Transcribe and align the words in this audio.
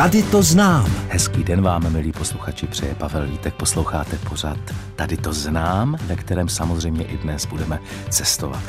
Tady 0.00 0.22
to 0.22 0.42
znám. 0.42 0.90
Hezký 1.08 1.44
den 1.44 1.62
vám, 1.62 1.92
milí 1.92 2.12
posluchači, 2.12 2.66
přeje 2.66 2.94
Pavel 2.94 3.26
Vítek. 3.26 3.54
Posloucháte 3.54 4.18
pořád 4.28 4.58
Tady 4.96 5.16
to 5.16 5.32
znám, 5.32 5.96
ve 6.06 6.16
kterém 6.16 6.48
samozřejmě 6.48 7.04
i 7.04 7.16
dnes 7.18 7.46
budeme 7.46 7.80
cestovat. 8.08 8.62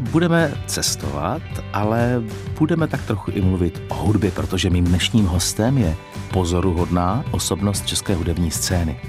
Budeme 0.00 0.54
cestovat, 0.66 1.42
ale 1.72 2.22
budeme 2.58 2.88
tak 2.88 3.02
trochu 3.02 3.30
i 3.30 3.40
mluvit 3.40 3.82
o 3.88 3.94
hudbě, 3.94 4.30
protože 4.30 4.70
mým 4.70 4.84
dnešním 4.84 5.26
hostem 5.26 5.78
je 5.78 5.96
pozoruhodná 6.32 7.24
osobnost 7.30 7.86
české 7.86 8.14
hudební 8.14 8.50
scény. 8.50 9.00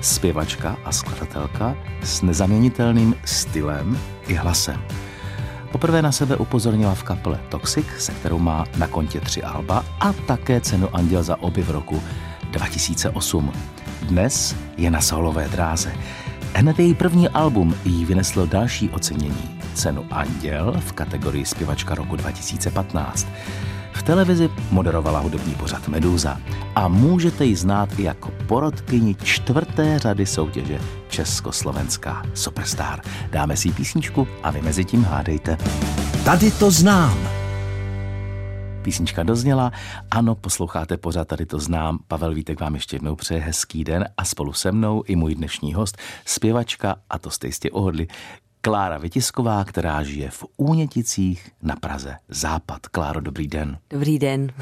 Zpěvačka 0.00 0.76
a 0.84 0.92
skladatelka 0.92 1.76
s 2.02 2.22
nezaměnitelným 2.22 3.14
stylem 3.24 3.98
i 4.26 4.34
hlasem. 4.34 4.80
Poprvé 5.72 6.02
na 6.02 6.12
sebe 6.12 6.36
upozornila 6.36 6.94
v 6.94 7.02
kapele 7.02 7.40
Toxic, 7.48 7.86
se 7.98 8.12
kterou 8.12 8.38
má 8.38 8.64
na 8.76 8.86
kontě 8.86 9.20
tři 9.20 9.42
alba 9.42 9.84
a 10.00 10.12
také 10.12 10.60
cenu 10.60 10.88
Anděl 10.92 11.22
za 11.22 11.42
objev 11.42 11.70
roku 11.70 12.02
2008. 12.50 13.52
Dnes 14.02 14.56
je 14.76 14.90
na 14.90 15.00
solové 15.00 15.48
dráze. 15.48 15.92
Hned 16.54 16.78
její 16.78 16.94
první 16.94 17.28
album 17.28 17.74
jí 17.84 18.04
vyneslo 18.04 18.46
další 18.46 18.90
ocenění. 18.90 19.60
Cenu 19.74 20.06
Anděl 20.10 20.74
v 20.78 20.92
kategorii 20.92 21.46
zpěvačka 21.46 21.94
roku 21.94 22.16
2015. 22.16 23.26
V 23.92 24.02
televizi 24.02 24.50
moderovala 24.70 25.18
hudební 25.18 25.54
pořad 25.54 25.88
Medúza 25.88 26.40
a 26.74 26.88
můžete 26.88 27.44
ji 27.44 27.56
znát 27.56 27.98
i 27.98 28.02
jako 28.02 28.30
porodkyni 28.46 29.14
čtvrté 29.14 29.98
řady 29.98 30.26
soutěže 30.26 30.80
Československá 31.08 32.22
Superstar. 32.34 33.00
Dáme 33.30 33.56
si 33.56 33.72
písničku 33.72 34.28
a 34.42 34.50
vy 34.50 34.62
mezi 34.62 34.84
tím 34.84 35.04
hádejte. 35.04 35.58
Tady 36.24 36.50
to 36.50 36.70
znám. 36.70 37.18
Písnička 38.82 39.22
dozněla, 39.22 39.72
ano, 40.10 40.34
posloucháte 40.34 40.96
pořád, 40.96 41.28
tady 41.28 41.46
to 41.46 41.58
znám. 41.58 41.98
Pavel 42.08 42.34
Vítek 42.34 42.60
vám 42.60 42.74
ještě 42.74 42.96
jednou 42.96 43.16
přeje 43.16 43.40
hezký 43.40 43.84
den 43.84 44.04
a 44.16 44.24
spolu 44.24 44.52
se 44.52 44.72
mnou 44.72 45.02
i 45.06 45.16
můj 45.16 45.34
dnešní 45.34 45.74
host, 45.74 45.98
zpěvačka, 46.24 46.96
a 47.10 47.18
to 47.18 47.30
jste 47.30 47.46
jistě 47.46 47.70
ohodli, 47.70 48.06
Klára 48.62 48.98
Vytisková, 48.98 49.64
která 49.64 50.02
žije 50.02 50.30
v 50.30 50.44
Úněticích 50.56 51.50
na 51.62 51.76
Praze 51.76 52.16
Západ. 52.28 52.86
Kláro, 52.86 53.20
dobrý 53.20 53.48
den. 53.48 53.78
Dobrý 53.90 54.18
den. 54.18 54.52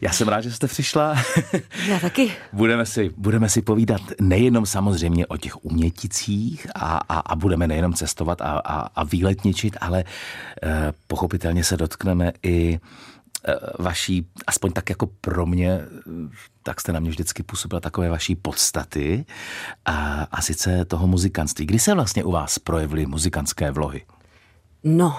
Já 0.00 0.12
jsem 0.12 0.28
rád, 0.28 0.40
že 0.40 0.52
jste 0.52 0.66
přišla. 0.66 1.16
Já 1.88 2.00
taky. 2.00 2.32
Budeme 2.52 2.86
si, 2.86 3.10
budeme 3.16 3.48
si 3.48 3.62
povídat 3.62 4.00
nejenom 4.20 4.66
samozřejmě 4.66 5.26
o 5.26 5.36
těch 5.36 5.64
Úněticích 5.64 6.66
a, 6.74 6.98
a, 7.08 7.18
a 7.18 7.36
budeme 7.36 7.66
nejenom 7.66 7.94
cestovat 7.94 8.40
a, 8.40 8.58
a, 8.58 8.80
a 8.80 9.04
výletničit, 9.04 9.76
ale 9.80 10.04
eh, 10.62 10.92
pochopitelně 11.06 11.64
se 11.64 11.76
dotkneme 11.76 12.32
i 12.42 12.80
Eh, 12.80 12.80
vaší, 13.78 14.26
aspoň 14.46 14.72
tak 14.72 14.90
jako 14.90 15.06
pro 15.06 15.46
mě, 15.46 15.80
tak 16.62 16.80
jste 16.80 16.92
na 16.92 17.00
mě 17.00 17.10
vždycky 17.10 17.42
působila 17.42 17.80
takové 17.80 18.08
vaší 18.08 18.34
podstaty 18.36 19.24
a, 19.84 20.22
a 20.32 20.42
sice 20.42 20.84
toho 20.84 21.06
muzikantství. 21.06 21.66
Kdy 21.66 21.78
se 21.78 21.94
vlastně 21.94 22.24
u 22.24 22.30
vás 22.30 22.58
projevily 22.58 23.06
muzikantské 23.06 23.70
vlohy? 23.70 24.02
No, 24.84 25.14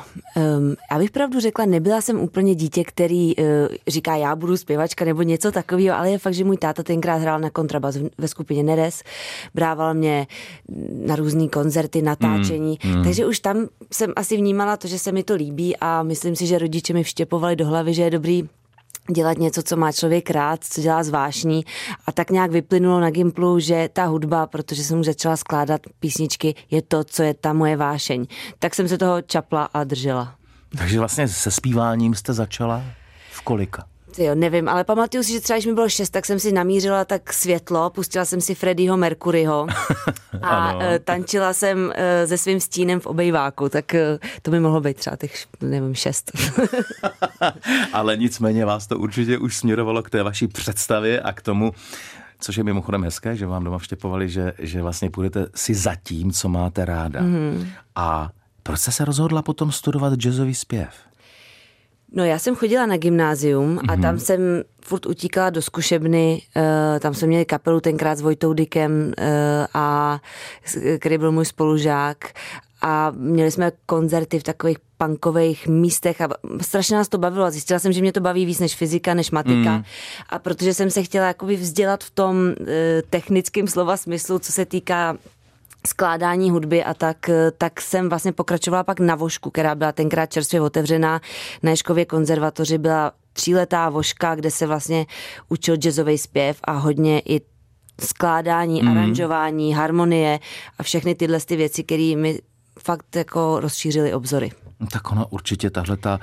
um, 0.58 0.76
já 0.92 1.00
bych 1.00 1.12
pravdu 1.12 1.40
řekla, 1.40 1.66
nebyla 1.66 2.02
jsem 2.02 2.20
úplně 2.20 2.56
dítě, 2.56 2.84
který 2.84 3.36
uh, 3.36 3.46
říká, 3.88 4.16
já 4.16 4.36
budu 4.36 4.58
zpěvačka 4.58 5.06
nebo 5.06 5.22
něco 5.22 5.52
takového, 5.52 5.98
ale 5.98 6.12
je 6.12 6.18
fakt, 6.18 6.34
že 6.34 6.44
můj 6.44 6.58
táta 6.58 6.84
tenkrát 6.84 7.16
hrál 7.16 7.40
na 7.40 7.50
kontrabas 7.50 7.98
ve 8.18 8.28
skupině 8.28 8.64
Neres, 8.64 9.04
brával 9.56 9.94
mě 9.94 10.28
na 11.06 11.16
různé 11.16 11.48
koncerty, 11.48 12.02
natáčení, 12.02 12.80
mm, 12.84 12.96
mm. 12.96 13.04
takže 13.04 13.26
už 13.26 13.40
tam 13.40 13.68
jsem 13.92 14.14
asi 14.16 14.38
vnímala 14.38 14.78
to, 14.78 14.88
že 14.88 15.00
se 15.00 15.12
mi 15.12 15.24
to 15.24 15.36
líbí 15.36 15.78
a 15.78 16.04
myslím 16.04 16.36
si, 16.36 16.48
že 16.48 16.58
rodiče 16.58 16.94
mi 16.94 17.04
vštěpovali 17.04 17.56
do 17.56 17.66
hlavy, 17.66 17.94
že 17.94 18.02
je 18.02 18.10
dobrý 18.12 18.50
dělat 19.12 19.38
něco, 19.38 19.64
co 19.64 19.78
má 19.78 19.92
člověk 19.92 20.30
rád, 20.30 20.64
co 20.64 20.82
dělá 20.82 21.04
zvláštní 21.04 21.66
a 22.06 22.12
tak 22.12 22.30
nějak 22.30 22.52
vyplynulo 22.52 23.00
na 23.00 23.10
Gimplu, 23.10 23.60
že 23.60 23.90
ta 23.94 24.06
hudba, 24.06 24.48
protože 24.48 24.84
jsem 24.84 25.04
začala 25.04 25.38
skládat 25.38 25.82
písničky, 26.00 26.56
je 26.72 26.82
to, 26.82 27.04
co 27.04 27.24
je 27.24 27.34
ta 27.34 27.54
moje 27.54 27.78
vášeň. 27.78 28.26
Tak 28.60 28.76
jsem 28.76 28.88
se 28.88 28.98
toho 28.98 29.22
čapla 29.22 29.70
a 29.74 29.84
držela. 29.84 30.36
Takže 30.78 31.00
vlastně 31.00 31.28
se 31.28 31.52
zpíváním 31.52 32.16
jste 32.16 32.34
začala 32.34 32.84
v 33.32 33.42
kolika? 33.42 33.86
Jo, 34.18 34.36
nevím, 34.36 34.70
ale 34.70 34.84
pamatuju 34.84 35.24
si, 35.24 35.32
že 35.32 35.42
třeba 35.42 35.58
když 35.58 35.66
mi 35.66 35.74
bylo 35.74 35.90
šest, 35.90 36.10
tak 36.10 36.26
jsem 36.26 36.40
si 36.40 36.52
namířila 36.52 37.06
tak 37.06 37.34
světlo, 37.34 37.90
pustila 37.90 38.26
jsem 38.26 38.42
si 38.42 38.56
Freddyho 38.56 38.98
Mercuryho 38.98 39.68
a 40.42 40.84
e, 40.84 41.00
tančila 41.00 41.54
jsem 41.54 41.94
e, 41.96 42.28
se 42.28 42.38
svým 42.38 42.60
stínem 42.60 43.00
v 43.00 43.06
obejváku, 43.06 43.70
tak 43.70 43.94
e, 43.94 44.20
to 44.42 44.52
by 44.52 44.60
mohlo 44.60 44.82
být 44.82 44.98
třeba 44.98 45.16
těch, 45.16 45.46
nevím, 45.62 45.96
šest. 45.96 46.32
ale 47.94 48.18
nicméně 48.18 48.66
vás 48.66 48.88
to 48.88 49.00
určitě 49.00 49.38
už 49.38 49.58
směrovalo 49.58 50.04
k 50.04 50.10
té 50.10 50.24
vaší 50.24 50.48
představě 50.48 51.22
a 51.22 51.34
k 51.34 51.42
tomu, 51.42 51.74
což 52.40 52.58
je 52.58 52.64
mimochodem 52.64 53.04
hezké, 53.04 53.36
že 53.36 53.46
vám 53.46 53.64
doma 53.64 53.78
vštěpovali, 53.78 54.30
že, 54.30 54.54
že 54.60 54.82
vlastně 54.82 55.10
půjdete 55.10 55.46
si 55.56 55.76
za 55.76 55.96
tím, 56.04 56.32
co 56.32 56.50
máte 56.50 56.86
ráda. 56.86 57.22
Mm. 57.22 57.68
A 57.96 58.30
proč 58.64 58.80
jste 58.80 58.92
se 58.92 59.06
rozhodla 59.06 59.42
potom 59.42 59.72
studovat 59.72 60.14
jazzový 60.14 60.56
zpěv? 60.56 61.09
No 62.14 62.26
já 62.26 62.40
jsem 62.40 62.56
chodila 62.56 62.86
na 62.86 62.98
gymnázium 62.98 63.76
mm-hmm. 63.76 63.94
a 63.94 64.02
tam 64.02 64.16
mhm. 64.16 64.20
jsem 64.20 64.64
furt 64.86 65.06
utíkala 65.06 65.50
do 65.50 65.62
zkušebny, 65.62 66.42
uh, 66.56 67.00
tam 67.00 67.14
jsme 67.14 67.28
měli 67.28 67.46
kapelu 67.46 67.80
tenkrát 67.80 68.18
s 68.18 68.22
Vojtou 68.22 68.54
Dykem, 68.54 68.92
uh, 68.92 69.24
a, 69.74 70.20
který 71.00 71.18
byl 71.18 71.32
můj 71.32 71.46
spolužák 71.46 72.18
a 72.82 73.12
měli 73.16 73.52
jsme 73.52 73.72
koncerty 73.86 74.40
v 74.40 74.44
takových 74.44 74.78
punkových 74.98 75.68
místech 75.68 76.22
a 76.22 76.30
strašně 76.62 76.96
nás 76.96 77.08
to 77.08 77.18
bavilo 77.18 77.46
a 77.46 77.52
zjistila 77.52 77.80
jsem, 77.80 77.92
že 77.92 78.02
mě 78.02 78.14
to 78.14 78.20
baví 78.20 78.46
víc 78.46 78.60
než 78.60 78.76
fyzika, 78.76 79.14
než 79.14 79.32
matika 79.32 79.72
mm. 79.72 79.84
a 80.30 80.40
protože 80.40 80.74
jsem 80.74 80.90
se 80.90 81.04
chtěla 81.04 81.28
jakoby 81.28 81.56
vzdělat 81.56 82.04
v 82.04 82.12
tom 82.12 82.36
uh, 82.38 82.66
technickém 83.10 83.68
slova 83.68 83.98
smyslu, 83.98 84.40
co 84.40 84.52
se 84.52 84.66
týká 84.66 85.18
skládání 85.88 86.52
hudby 86.52 86.84
a 86.84 86.94
tak, 86.94 87.30
tak 87.58 87.82
jsem 87.82 88.10
vlastně 88.10 88.32
pokračovala 88.32 88.84
pak 88.84 89.00
na 89.00 89.16
Vošku, 89.16 89.50
která 89.50 89.76
byla 89.76 89.92
tenkrát 89.92 90.26
čerstvě 90.26 90.62
otevřená. 90.62 91.22
Na 91.64 91.72
Ješkově 91.72 92.06
konzervatoři 92.06 92.78
byla 92.78 93.12
tříletá 93.34 93.90
Voška, 93.90 94.36
kde 94.36 94.52
se 94.52 94.68
vlastně 94.68 95.06
učil 95.50 95.76
jazzový 95.76 96.18
zpěv 96.18 96.60
a 96.64 96.72
hodně 96.72 97.20
i 97.20 97.42
skládání, 98.02 98.82
mm. 98.82 98.88
aranžování, 98.88 99.74
harmonie 99.74 100.40
a 100.80 100.84
všechny 100.84 101.16
tyhle 101.16 101.40
ty 101.40 101.56
věci, 101.56 101.84
které 101.84 102.14
mi 102.16 102.40
fakt 102.80 103.16
jako 103.16 103.60
rozšířily 103.60 104.14
obzory. 104.14 104.52
Tak 104.92 105.12
ona 105.12 105.32
určitě 105.32 105.70
tahle 105.70 105.98
ta 105.98 106.20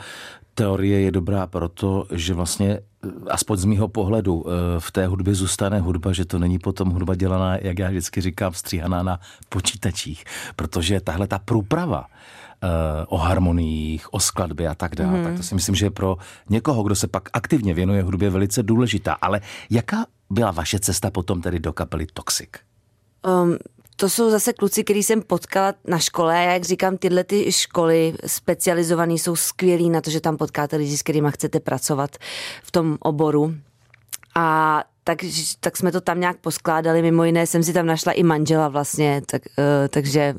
teorie 0.57 1.01
je 1.01 1.11
dobrá 1.13 1.47
proto, 1.47 2.07
že 2.11 2.35
vlastně, 2.35 2.81
eh, 2.81 3.09
aspoň 3.31 3.57
z 3.57 3.65
mýho 3.65 3.89
pohledu, 3.89 4.45
eh, 4.47 4.81
v 4.81 4.89
té 4.91 5.07
hudbě 5.07 5.35
zůstane 5.35 5.81
hudba, 5.81 6.13
že 6.13 6.25
to 6.25 6.39
není 6.39 6.59
potom 6.59 6.91
hudba 6.91 7.15
dělaná, 7.15 7.57
jak 7.57 7.79
já 7.79 7.89
vždycky 7.89 8.21
říkám, 8.21 8.53
stříhaná 8.55 9.03
na 9.03 9.21
počítačích, 9.49 10.25
protože 10.57 11.01
tahle 11.01 11.27
ta 11.27 11.39
průprava 11.39 12.07
eh, 12.09 13.07
o 13.07 13.17
harmoniích, 13.17 14.15
o 14.15 14.21
skladbě 14.21 14.69
a 14.69 14.75
tak 14.75 14.97
dále. 14.97 15.19
Mm. 15.19 15.25
Tak 15.25 15.37
to 15.37 15.43
si 15.43 15.55
myslím, 15.55 15.75
že 15.75 15.87
je 15.87 15.91
pro 15.91 16.17
někoho, 16.49 16.83
kdo 16.83 16.95
se 16.97 17.07
pak 17.07 17.29
aktivně 17.33 17.75
věnuje 17.75 18.03
hudbě, 18.03 18.31
velice 18.31 18.63
důležitá. 18.63 19.13
Ale 19.13 19.41
jaká 19.71 20.07
byla 20.31 20.51
vaše 20.51 20.81
cesta 20.81 21.11
potom 21.11 21.41
tedy 21.41 21.61
do 21.61 21.73
kapely 21.73 22.07
Toxic? 22.13 22.51
Um, 23.27 23.57
to 23.97 24.09
jsou 24.09 24.31
zase 24.31 24.53
kluci, 24.53 24.85
který 24.85 25.03
jsem 25.03 25.23
potkala 25.23 25.75
na 25.87 25.99
škole 25.99 26.35
a 26.35 26.53
jak 26.53 26.65
říkám, 26.65 26.97
tyhle 26.97 27.25
ty 27.25 27.53
školy 27.53 28.15
specializované 28.27 29.13
jsou 29.13 29.37
skvělý 29.37 29.91
na 29.91 30.01
to, 30.01 30.11
že 30.11 30.21
tam 30.21 30.37
potkáte 30.37 30.77
lidi, 30.77 30.97
s 30.97 31.03
kterými 31.03 31.29
chcete 31.31 31.61
pracovat 31.61 32.17
v 32.63 32.71
tom 32.71 32.97
oboru. 33.01 33.55
A 34.35 34.85
tak, 35.05 35.19
tak 35.61 35.77
jsme 35.77 35.93
to 35.93 36.01
tam 36.01 36.21
nějak 36.21 36.37
poskládali, 36.37 37.03
mimo 37.03 37.25
jiné 37.25 37.47
jsem 37.47 37.63
si 37.63 37.73
tam 37.73 37.87
našla 37.87 38.13
i 38.13 38.23
manžela 38.23 38.69
vlastně, 38.69 39.23
tak, 39.27 39.43
uh, 39.59 39.65
takže 39.89 40.35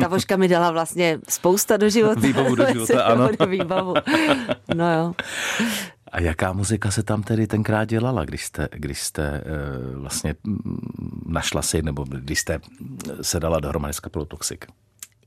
ta 0.00 0.08
voška 0.08 0.36
mi 0.36 0.48
dala 0.48 0.70
vlastně 0.70 1.18
spousta 1.28 1.76
do 1.76 1.90
života. 1.90 2.20
Výbavu 2.20 2.54
do 2.54 2.66
života, 2.72 3.02
ano. 3.02 3.28
Výbavu. 3.48 3.94
No 4.74 4.94
jo. 4.94 5.14
A 6.14 6.20
jaká 6.20 6.52
muzika 6.52 6.90
se 6.90 7.02
tam 7.02 7.22
tedy 7.22 7.46
tenkrát 7.46 7.84
dělala, 7.84 8.24
když 8.24 8.44
jste, 8.44 8.68
když 8.72 9.02
jste 9.02 9.42
uh, 9.94 10.00
vlastně 10.00 10.34
našla 11.26 11.62
si, 11.62 11.82
nebo 11.82 12.04
když 12.04 12.40
jste 12.40 12.60
se 13.22 13.40
dala 13.40 13.60
dohromady 13.60 13.94
s 13.94 14.00
kapelou 14.00 14.24
Toxic? 14.24 14.60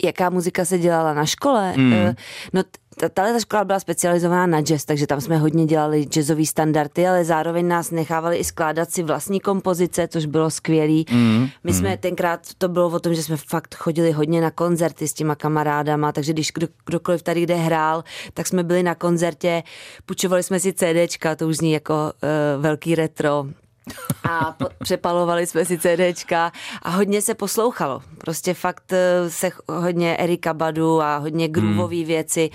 Jaká 0.04 0.30
muzika 0.30 0.66
se 0.66 0.80
dělala 0.80 1.14
na 1.14 1.26
škole? 1.26 1.74
Mm. 1.78 1.94
Uh, 1.94 2.14
no 2.54 2.64
tahle 3.14 3.34
ta 3.34 3.40
škola 3.40 3.66
byla 3.66 3.80
specializovaná 3.80 4.48
na 4.48 4.62
jazz, 4.62 4.86
takže 4.86 5.08
tam 5.08 5.22
jsme 5.22 5.38
hodně 5.38 5.66
dělali 5.66 6.06
jazzové 6.06 6.46
standardy, 6.46 7.08
ale 7.08 7.26
zároveň 7.26 7.68
nás 7.68 7.92
nechávali 7.92 8.38
i 8.38 8.44
skládat 8.44 8.92
si 8.92 9.04
vlastní 9.04 9.40
kompozice, 9.40 10.08
což 10.08 10.26
bylo 10.26 10.52
skvělý. 10.52 11.06
Mm, 11.12 11.48
My 11.64 11.74
jsme 11.74 11.90
mm. 11.90 11.98
tenkrát, 11.98 12.40
to 12.58 12.68
bylo 12.68 12.90
o 12.90 13.00
tom, 13.00 13.14
že 13.14 13.24
jsme 13.24 13.38
fakt 13.38 13.76
chodili 13.76 14.12
hodně 14.12 14.42
na 14.42 14.52
koncerty 14.52 15.08
s 15.08 15.14
těma 15.14 15.36
kamarádama, 15.36 16.12
takže 16.12 16.34
když 16.34 16.52
kdo, 16.54 16.68
kdokoliv 16.86 17.24
tady 17.24 17.42
kde 17.42 17.56
hrál, 17.56 18.04
tak 18.34 18.48
jsme 18.48 18.64
byli 18.64 18.84
na 18.84 18.96
koncertě, 18.96 19.64
půjčovali 20.06 20.44
jsme 20.44 20.60
si 20.60 20.74
CDčka, 20.74 21.36
to 21.36 21.48
už 21.48 21.58
zní 21.58 21.72
jako 21.72 21.94
uh, 21.94 22.64
velký 22.64 22.96
retro, 22.96 23.46
a 24.30 24.52
po, 24.52 24.66
přepalovali 24.84 25.48
jsme 25.48 25.66
si 25.66 25.80
CDčka 25.80 26.52
a 26.82 26.90
hodně 26.90 27.22
se 27.22 27.36
poslouchalo. 27.36 28.02
Prostě 28.18 28.54
fakt 28.54 28.94
eh, 28.94 29.30
se 29.30 29.52
hodně 29.70 30.18
Erika 30.18 30.54
Badu 30.54 31.02
a 31.02 31.18
hodně 31.18 31.48
groovový 31.48 32.00
hmm. 32.00 32.08
věci. 32.08 32.50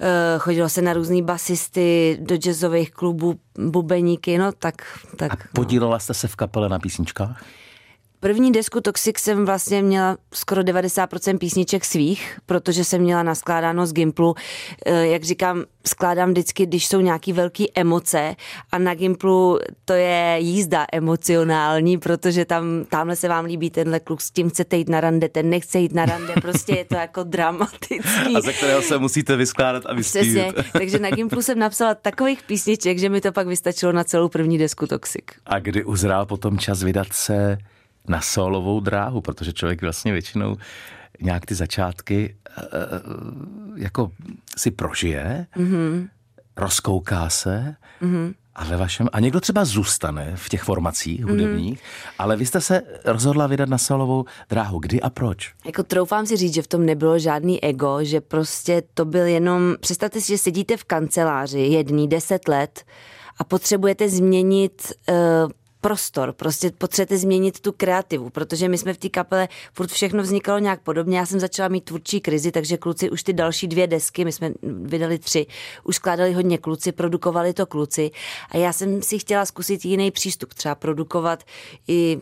Uh, 0.00 0.40
chodilo 0.40 0.68
se 0.68 0.82
na 0.82 0.92
různý 0.92 1.22
basisty, 1.22 2.18
do 2.20 2.36
jazzových 2.36 2.90
klubů, 2.90 3.34
bubeníky, 3.58 4.38
no 4.38 4.52
tak... 4.52 4.74
tak 5.16 5.32
a 5.32 5.36
podílela 5.54 5.98
jste 5.98 6.14
se 6.14 6.28
v 6.28 6.36
kapele 6.36 6.68
na 6.68 6.78
písničkách? 6.78 7.44
První 8.20 8.52
desku 8.52 8.80
Toxic 8.80 9.18
jsem 9.18 9.46
vlastně 9.46 9.82
měla 9.82 10.16
skoro 10.34 10.62
90% 10.62 11.38
písniček 11.38 11.84
svých, 11.84 12.38
protože 12.46 12.84
jsem 12.84 13.02
měla 13.02 13.22
naskládáno 13.22 13.86
z 13.86 13.92
Gimplu. 13.92 14.34
Eh, 14.86 15.06
jak 15.06 15.24
říkám, 15.24 15.64
skládám 15.86 16.30
vždycky, 16.30 16.66
když 16.66 16.86
jsou 16.86 17.00
nějaký 17.00 17.32
velký 17.32 17.78
emoce 17.78 18.36
a 18.72 18.78
na 18.78 18.94
Gimplu 18.94 19.58
to 19.84 19.92
je 19.92 20.36
jízda 20.38 20.86
emocionální, 20.92 21.98
protože 21.98 22.44
tam, 22.44 22.84
tamhle 22.88 23.16
se 23.16 23.28
vám 23.28 23.44
líbí 23.44 23.70
tenhle 23.70 24.00
kluk, 24.00 24.20
s 24.20 24.30
tím 24.30 24.50
chcete 24.50 24.76
jít 24.76 24.88
na 24.88 25.00
rande, 25.00 25.28
ten 25.28 25.50
nechce 25.50 25.78
jít 25.78 25.94
na 25.94 26.06
rande, 26.06 26.34
prostě 26.42 26.76
je 26.76 26.84
to 26.84 26.94
jako 26.94 27.22
dramatický. 27.24 28.36
A 28.36 28.40
ze 28.40 28.52
kterého 28.52 28.82
se 28.82 28.98
musíte 28.98 29.36
vyskládat 29.36 29.86
a 29.86 29.94
Přesně, 29.94 30.52
takže 30.72 30.98
na 30.98 31.10
Gimplu 31.10 31.42
jsem 31.42 31.58
napsala 31.58 31.94
takových 31.94 32.42
písniček, 32.42 32.98
že 32.98 33.08
mi 33.08 33.20
to 33.20 33.32
pak 33.32 33.46
vystačilo 33.46 33.92
na 33.92 34.04
celou 34.04 34.28
první 34.28 34.58
desku 34.58 34.86
Toxic. 34.86 35.24
A 35.46 35.58
kdy 35.58 35.84
uzrál 35.84 36.26
potom 36.26 36.58
čas 36.58 36.82
vydat 36.82 37.06
se 37.10 37.58
na 38.08 38.20
solovou 38.20 38.80
dráhu, 38.80 39.20
protože 39.20 39.52
člověk 39.52 39.82
vlastně 39.82 40.12
většinou 40.12 40.56
nějak 41.20 41.46
ty 41.46 41.54
začátky 41.54 42.36
uh, 42.58 43.78
jako 43.78 44.10
si 44.56 44.70
prožije, 44.70 45.46
mm-hmm. 45.56 46.08
rozkouká 46.56 47.28
se 47.28 47.74
mm-hmm. 48.02 48.34
a 48.54 48.64
ve 48.64 48.76
vašem, 48.76 49.08
a 49.12 49.20
někdo 49.20 49.40
třeba 49.40 49.64
zůstane 49.64 50.32
v 50.34 50.48
těch 50.48 50.62
formacích 50.62 51.20
mhm. 51.20 51.30
hudebních, 51.30 51.78
mm-hmm. 51.78 52.14
ale 52.18 52.36
vy 52.36 52.46
jste 52.46 52.60
se 52.60 52.82
rozhodla 53.04 53.46
vydat 53.46 53.68
na 53.68 53.78
solovou 53.78 54.24
dráhu. 54.50 54.78
Kdy 54.78 55.00
a 55.00 55.10
proč? 55.10 55.54
Jako 55.66 55.82
troufám 55.82 56.26
si 56.26 56.36
říct, 56.36 56.54
že 56.54 56.62
v 56.62 56.66
tom 56.66 56.86
nebylo 56.86 57.18
žádný 57.18 57.64
ego, 57.64 57.98
že 58.02 58.20
prostě 58.20 58.82
to 58.94 59.04
byl 59.04 59.26
jenom, 59.26 59.74
představte 59.80 60.20
si, 60.20 60.28
že 60.28 60.38
sedíte 60.38 60.76
v 60.76 60.84
kanceláři 60.84 61.60
jedný 61.60 62.08
deset 62.08 62.48
let 62.48 62.84
a 63.38 63.44
potřebujete 63.44 64.08
změnit 64.08 64.92
uh, 65.08 65.14
prostor, 65.80 66.32
prostě 66.32 66.70
potřebujete 66.78 67.18
změnit 67.18 67.60
tu 67.60 67.72
kreativu, 67.72 68.30
protože 68.30 68.68
my 68.68 68.78
jsme 68.78 68.94
v 68.94 68.98
té 68.98 69.08
kapele, 69.08 69.48
furt 69.72 69.90
všechno 69.90 70.22
vznikalo 70.22 70.58
nějak 70.58 70.80
podobně, 70.80 71.18
já 71.18 71.26
jsem 71.26 71.40
začala 71.40 71.68
mít 71.68 71.84
tvůrčí 71.84 72.20
krizi, 72.20 72.52
takže 72.52 72.76
kluci 72.76 73.10
už 73.10 73.22
ty 73.22 73.32
další 73.32 73.68
dvě 73.68 73.86
desky, 73.86 74.24
my 74.24 74.32
jsme 74.32 74.52
vydali 74.62 75.18
tři, 75.18 75.46
už 75.84 75.96
skládali 75.96 76.32
hodně 76.32 76.58
kluci, 76.58 76.92
produkovali 76.92 77.52
to 77.52 77.66
kluci. 77.66 78.10
A 78.50 78.56
já 78.56 78.72
jsem 78.72 79.02
si 79.02 79.18
chtěla 79.18 79.46
zkusit 79.46 79.84
jiný 79.84 80.10
přístup, 80.10 80.54
třeba 80.54 80.74
produkovat 80.74 81.44
i 81.88 82.18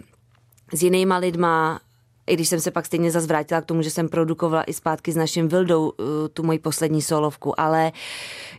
s 0.72 0.82
jinýma 0.82 1.16
lidma, 1.16 1.80
i 2.26 2.34
když 2.34 2.48
jsem 2.48 2.60
se 2.60 2.70
pak 2.70 2.86
stejně 2.86 3.10
zase 3.10 3.26
vrátila 3.26 3.60
k 3.60 3.64
tomu, 3.64 3.82
že 3.82 3.90
jsem 3.90 4.08
produkovala 4.08 4.64
i 4.64 4.72
zpátky 4.72 5.12
s 5.12 5.16
naším 5.16 5.48
Vildou 5.48 5.88
uh, 5.88 6.06
tu 6.32 6.42
moji 6.42 6.58
poslední 6.58 7.02
solovku, 7.02 7.60
ale 7.60 7.92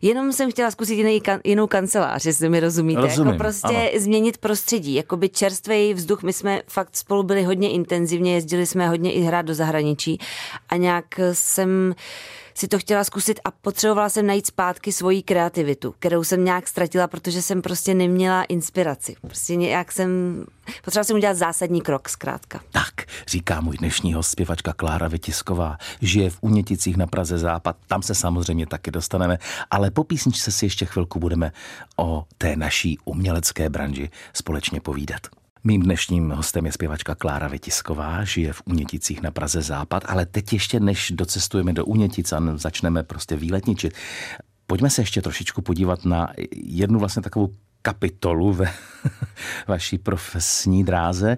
jenom 0.02 0.34
jsem 0.34 0.52
chtěla 0.52 0.72
zkusit 0.72 0.96
jiný, 0.96 1.22
jinou 1.44 1.68
kancelář, 1.68 2.26
jestli 2.26 2.50
mi 2.50 2.60
rozumíte. 2.60 3.02
Rozumím, 3.02 3.34
jako 3.34 3.38
prostě 3.38 3.76
ano. 3.76 3.90
změnit 4.00 4.38
prostředí, 4.38 4.94
jako 4.94 5.18
by 5.18 5.30
čerstvý 5.30 5.94
vzduch. 5.94 6.24
My 6.24 6.34
jsme 6.34 6.62
fakt 6.68 6.96
spolu 6.98 7.24
byli 7.24 7.44
hodně 7.44 7.72
intenzivně, 7.72 8.34
jezdili 8.34 8.66
jsme 8.66 8.90
hodně 8.90 9.14
i 9.14 9.20
hrát 9.20 9.46
do 9.46 9.54
zahraničí 9.54 10.20
a 10.70 10.76
nějak 10.76 11.06
jsem 11.34 11.96
si 12.58 12.68
to 12.68 12.80
chtěla 12.80 13.04
zkusit 13.04 13.40
a 13.46 13.52
potřebovala 13.52 14.10
jsem 14.10 14.28
najít 14.28 14.48
zpátky 14.48 14.92
svoji 14.92 15.24
kreativitu, 15.24 15.96
kterou 16.00 16.24
jsem 16.24 16.46
nějak 16.46 16.68
ztratila, 16.68 17.08
protože 17.08 17.42
jsem 17.42 17.62
prostě 17.62 17.94
neměla 17.94 18.44
inspiraci. 18.44 19.16
Prostě 19.22 19.56
nějak 19.56 19.92
jsem, 19.92 20.10
potřebovala 20.66 21.04
jsem 21.04 21.16
udělat 21.16 21.38
zásadní 21.38 21.82
krok 21.82 22.10
zkrátka. 22.10 22.60
Tak, 22.72 22.94
říká 23.28 23.62
můj 23.62 23.78
dnešní 23.78 24.14
host, 24.14 24.30
zpěvačka 24.30 24.74
Klára 24.74 25.08
Vytisková. 25.08 25.78
Žije 26.02 26.30
v 26.30 26.38
Uněticích 26.42 26.98
na 26.98 27.08
Praze 27.08 27.38
Západ, 27.38 27.78
tam 27.88 28.02
se 28.02 28.16
samozřejmě 28.16 28.68
taky 28.68 28.92
dostaneme, 28.92 29.38
ale 29.72 29.92
po 29.92 30.04
písničce 30.04 30.52
si 30.52 30.66
ještě 30.66 30.86
chvilku 30.86 31.20
budeme 31.20 31.52
o 31.98 32.26
té 32.38 32.56
naší 32.56 32.98
umělecké 33.06 33.70
branži 33.70 34.10
společně 34.34 34.82
povídat. 34.82 35.22
Mým 35.68 35.82
dnešním 35.82 36.30
hostem 36.30 36.66
je 36.66 36.72
zpěvačka 36.72 37.16
Klára 37.16 37.48
Vytisková, 37.48 38.24
žije 38.24 38.54
v 38.54 38.62
Uněticích 38.66 39.22
na 39.22 39.32
Praze 39.32 39.62
Západ, 39.62 40.04
ale 40.08 40.26
teď 40.26 40.54
ještě 40.54 40.80
než 40.80 41.12
docestujeme 41.16 41.74
do 41.74 41.86
Unětic 41.86 42.34
a 42.34 42.42
začneme 42.56 43.04
prostě 43.04 43.36
výletničit, 43.36 43.94
pojďme 44.68 44.90
se 44.90 45.02
ještě 45.02 45.22
trošičku 45.22 45.62
podívat 45.62 46.06
na 46.06 46.30
jednu 46.56 47.00
vlastně 47.00 47.22
takovou 47.22 47.50
kapitolu 47.82 48.54
ve 48.54 48.74
vaší 49.68 49.98
profesní 49.98 50.84
dráze. 50.84 51.38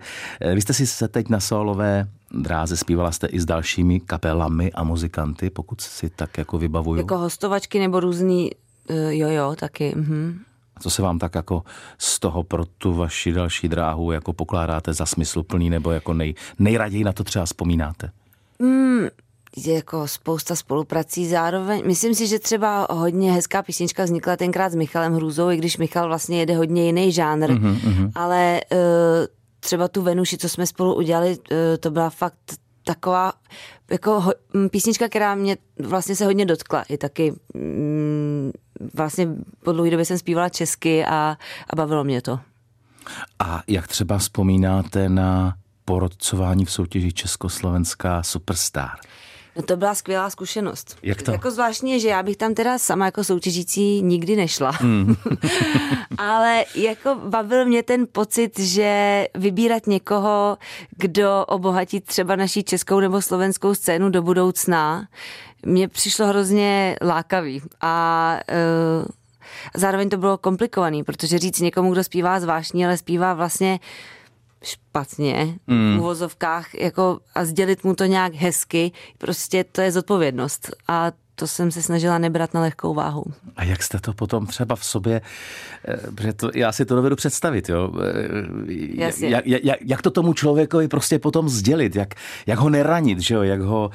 Vy 0.53 0.61
jste 0.61 0.73
si 0.73 0.87
se 0.87 1.07
teď 1.07 1.29
na 1.29 1.39
solové 1.39 2.07
dráze 2.31 2.77
zpívala 2.77 3.11
jste 3.11 3.27
i 3.27 3.39
s 3.39 3.45
dalšími 3.45 3.99
kapelami 3.99 4.71
a 4.71 4.83
muzikanty, 4.83 5.49
pokud 5.49 5.81
si 5.81 6.09
tak 6.09 6.37
jako 6.37 6.57
vybavuju. 6.57 7.01
Jako 7.01 7.17
hostovačky 7.17 7.79
nebo 7.79 7.99
různý, 7.99 8.51
eh, 8.89 9.15
jo 9.15 9.29
jo, 9.29 9.55
taky. 9.59 9.93
Mhm. 9.95 10.39
Co 10.79 10.89
se 10.89 11.01
vám 11.01 11.19
tak 11.19 11.35
jako 11.35 11.63
z 11.97 12.19
toho 12.19 12.43
pro 12.43 12.65
tu 12.65 12.93
vaši 12.93 13.31
další 13.31 13.67
dráhu 13.67 14.11
jako 14.11 14.33
pokládáte 14.33 14.93
za 14.93 15.05
smysluplný 15.05 15.69
nebo 15.69 15.91
jako 15.91 16.13
nej, 16.13 16.33
nejraději 16.59 17.03
na 17.03 17.13
to 17.13 17.23
třeba 17.23 17.45
vzpomínáte? 17.45 18.11
Mm, 18.59 19.07
je 19.57 19.73
jako 19.73 20.07
spousta 20.07 20.55
spoluprací 20.55 21.27
zároveň. 21.27 21.81
Myslím 21.85 22.15
si, 22.15 22.27
že 22.27 22.39
třeba 22.39 22.87
hodně 22.89 23.33
hezká 23.33 23.63
písnička 23.63 24.03
vznikla 24.03 24.37
tenkrát 24.37 24.71
s 24.71 24.75
Michalem 24.75 25.13
Hrůzou, 25.13 25.49
i 25.49 25.57
když 25.57 25.77
Michal 25.77 26.07
vlastně 26.07 26.39
jede 26.39 26.55
hodně 26.55 26.85
jiný 26.85 27.11
žánr, 27.11 27.51
mm-hmm. 27.51 28.11
ale 28.15 28.61
uh, 28.71 28.79
třeba 29.59 29.87
tu 29.87 30.01
Venuši, 30.01 30.37
co 30.37 30.49
jsme 30.49 30.67
spolu 30.67 30.95
udělali, 30.95 31.29
uh, 31.29 31.57
to 31.79 31.91
byla 31.91 32.09
fakt 32.09 32.37
taková 32.83 33.33
jako 33.91 34.19
ho, 34.19 34.33
písnička, 34.71 35.09
která 35.09 35.35
mě 35.35 35.57
vlastně 35.79 36.15
se 36.15 36.25
hodně 36.25 36.45
dotkla. 36.45 36.83
I 36.89 36.97
taky 36.97 37.33
mm, 37.53 38.51
vlastně 38.93 39.27
po 39.63 39.71
dlouhé 39.71 39.91
době 39.91 40.05
jsem 40.05 40.17
zpívala 40.17 40.49
česky 40.49 41.05
a, 41.05 41.37
a 41.69 41.75
bavilo 41.75 42.03
mě 42.03 42.21
to. 42.21 42.39
A 43.39 43.63
jak 43.67 43.87
třeba 43.87 44.17
vzpomínáte 44.17 45.09
na 45.09 45.55
porodcování 45.85 46.65
v 46.65 46.71
soutěži 46.71 47.13
Československá 47.13 48.23
Superstar? 48.23 48.89
No 49.55 49.63
to 49.63 49.77
byla 49.77 49.95
skvělá 49.95 50.29
zkušenost. 50.29 50.97
Jak 51.03 51.21
to? 51.21 51.31
Jako 51.31 51.51
zvláštní 51.51 51.91
je, 51.91 51.99
že 51.99 52.07
já 52.07 52.23
bych 52.23 52.37
tam 52.37 52.53
teda 52.53 52.77
sama 52.77 53.05
jako 53.05 53.23
soutěžící 53.23 54.01
nikdy 54.01 54.35
nešla. 54.35 54.71
Mm. 54.81 55.15
Ale 56.17 56.65
jako 56.75 57.15
bavil 57.15 57.65
mě 57.65 57.83
ten 57.83 58.07
pocit, 58.11 58.59
že 58.59 59.27
vybírat 59.35 59.87
někoho, 59.87 60.57
kdo 60.97 61.45
obohatí 61.47 62.01
třeba 62.01 62.35
naší 62.35 62.63
českou 62.63 62.99
nebo 62.99 63.21
slovenskou 63.21 63.75
scénu 63.75 64.09
do 64.09 64.21
budoucna, 64.21 65.07
mně 65.65 65.87
přišlo 65.87 66.27
hrozně 66.27 66.95
lákavý. 67.01 67.61
A 67.81 68.39
uh, 69.01 69.05
zároveň 69.75 70.09
to 70.09 70.17
bylo 70.17 70.37
komplikovaný, 70.37 71.03
protože 71.03 71.39
říct 71.39 71.59
někomu, 71.59 71.91
kdo 71.91 72.03
zpívá 72.03 72.39
zvláštní, 72.39 72.85
ale 72.85 72.97
zpívá 72.97 73.33
vlastně 73.33 73.79
špatně 74.63 75.59
mm. 75.67 75.97
v 75.97 75.99
uvozovkách 75.99 76.75
jako 76.75 77.19
a 77.35 77.45
sdělit 77.45 77.83
mu 77.83 77.95
to 77.95 78.05
nějak 78.05 78.33
hezky, 78.33 78.91
prostě 79.17 79.63
to 79.63 79.81
je 79.81 79.91
zodpovědnost 79.91 80.69
a 80.87 81.11
to 81.39 81.47
jsem 81.47 81.71
se 81.71 81.81
snažila 81.81 82.17
nebrat 82.17 82.53
na 82.53 82.61
lehkou 82.61 82.93
váhu. 82.93 83.23
A 83.55 83.63
jak 83.63 83.83
jste 83.83 83.99
to 83.99 84.13
potom 84.13 84.47
třeba 84.47 84.75
v 84.75 84.85
sobě, 84.85 85.21
eh, 85.87 85.97
protože 86.15 86.33
to, 86.33 86.51
já 86.55 86.71
si 86.71 86.85
to 86.85 86.95
dovedu 86.95 87.15
představit, 87.15 87.69
jo? 87.69 87.91
Eh, 88.03 89.27
jak, 89.27 89.47
jak, 89.47 89.79
jak 89.81 90.01
to 90.01 90.11
tomu 90.11 90.33
člověkovi 90.33 90.87
prostě 90.87 91.19
potom 91.19 91.49
sdělit, 91.49 91.95
jak, 91.95 92.13
jak 92.47 92.59
ho 92.59 92.69
neranit, 92.69 93.19
že 93.19 93.35
jo? 93.35 93.41
jak 93.41 93.61
ho 93.61 93.89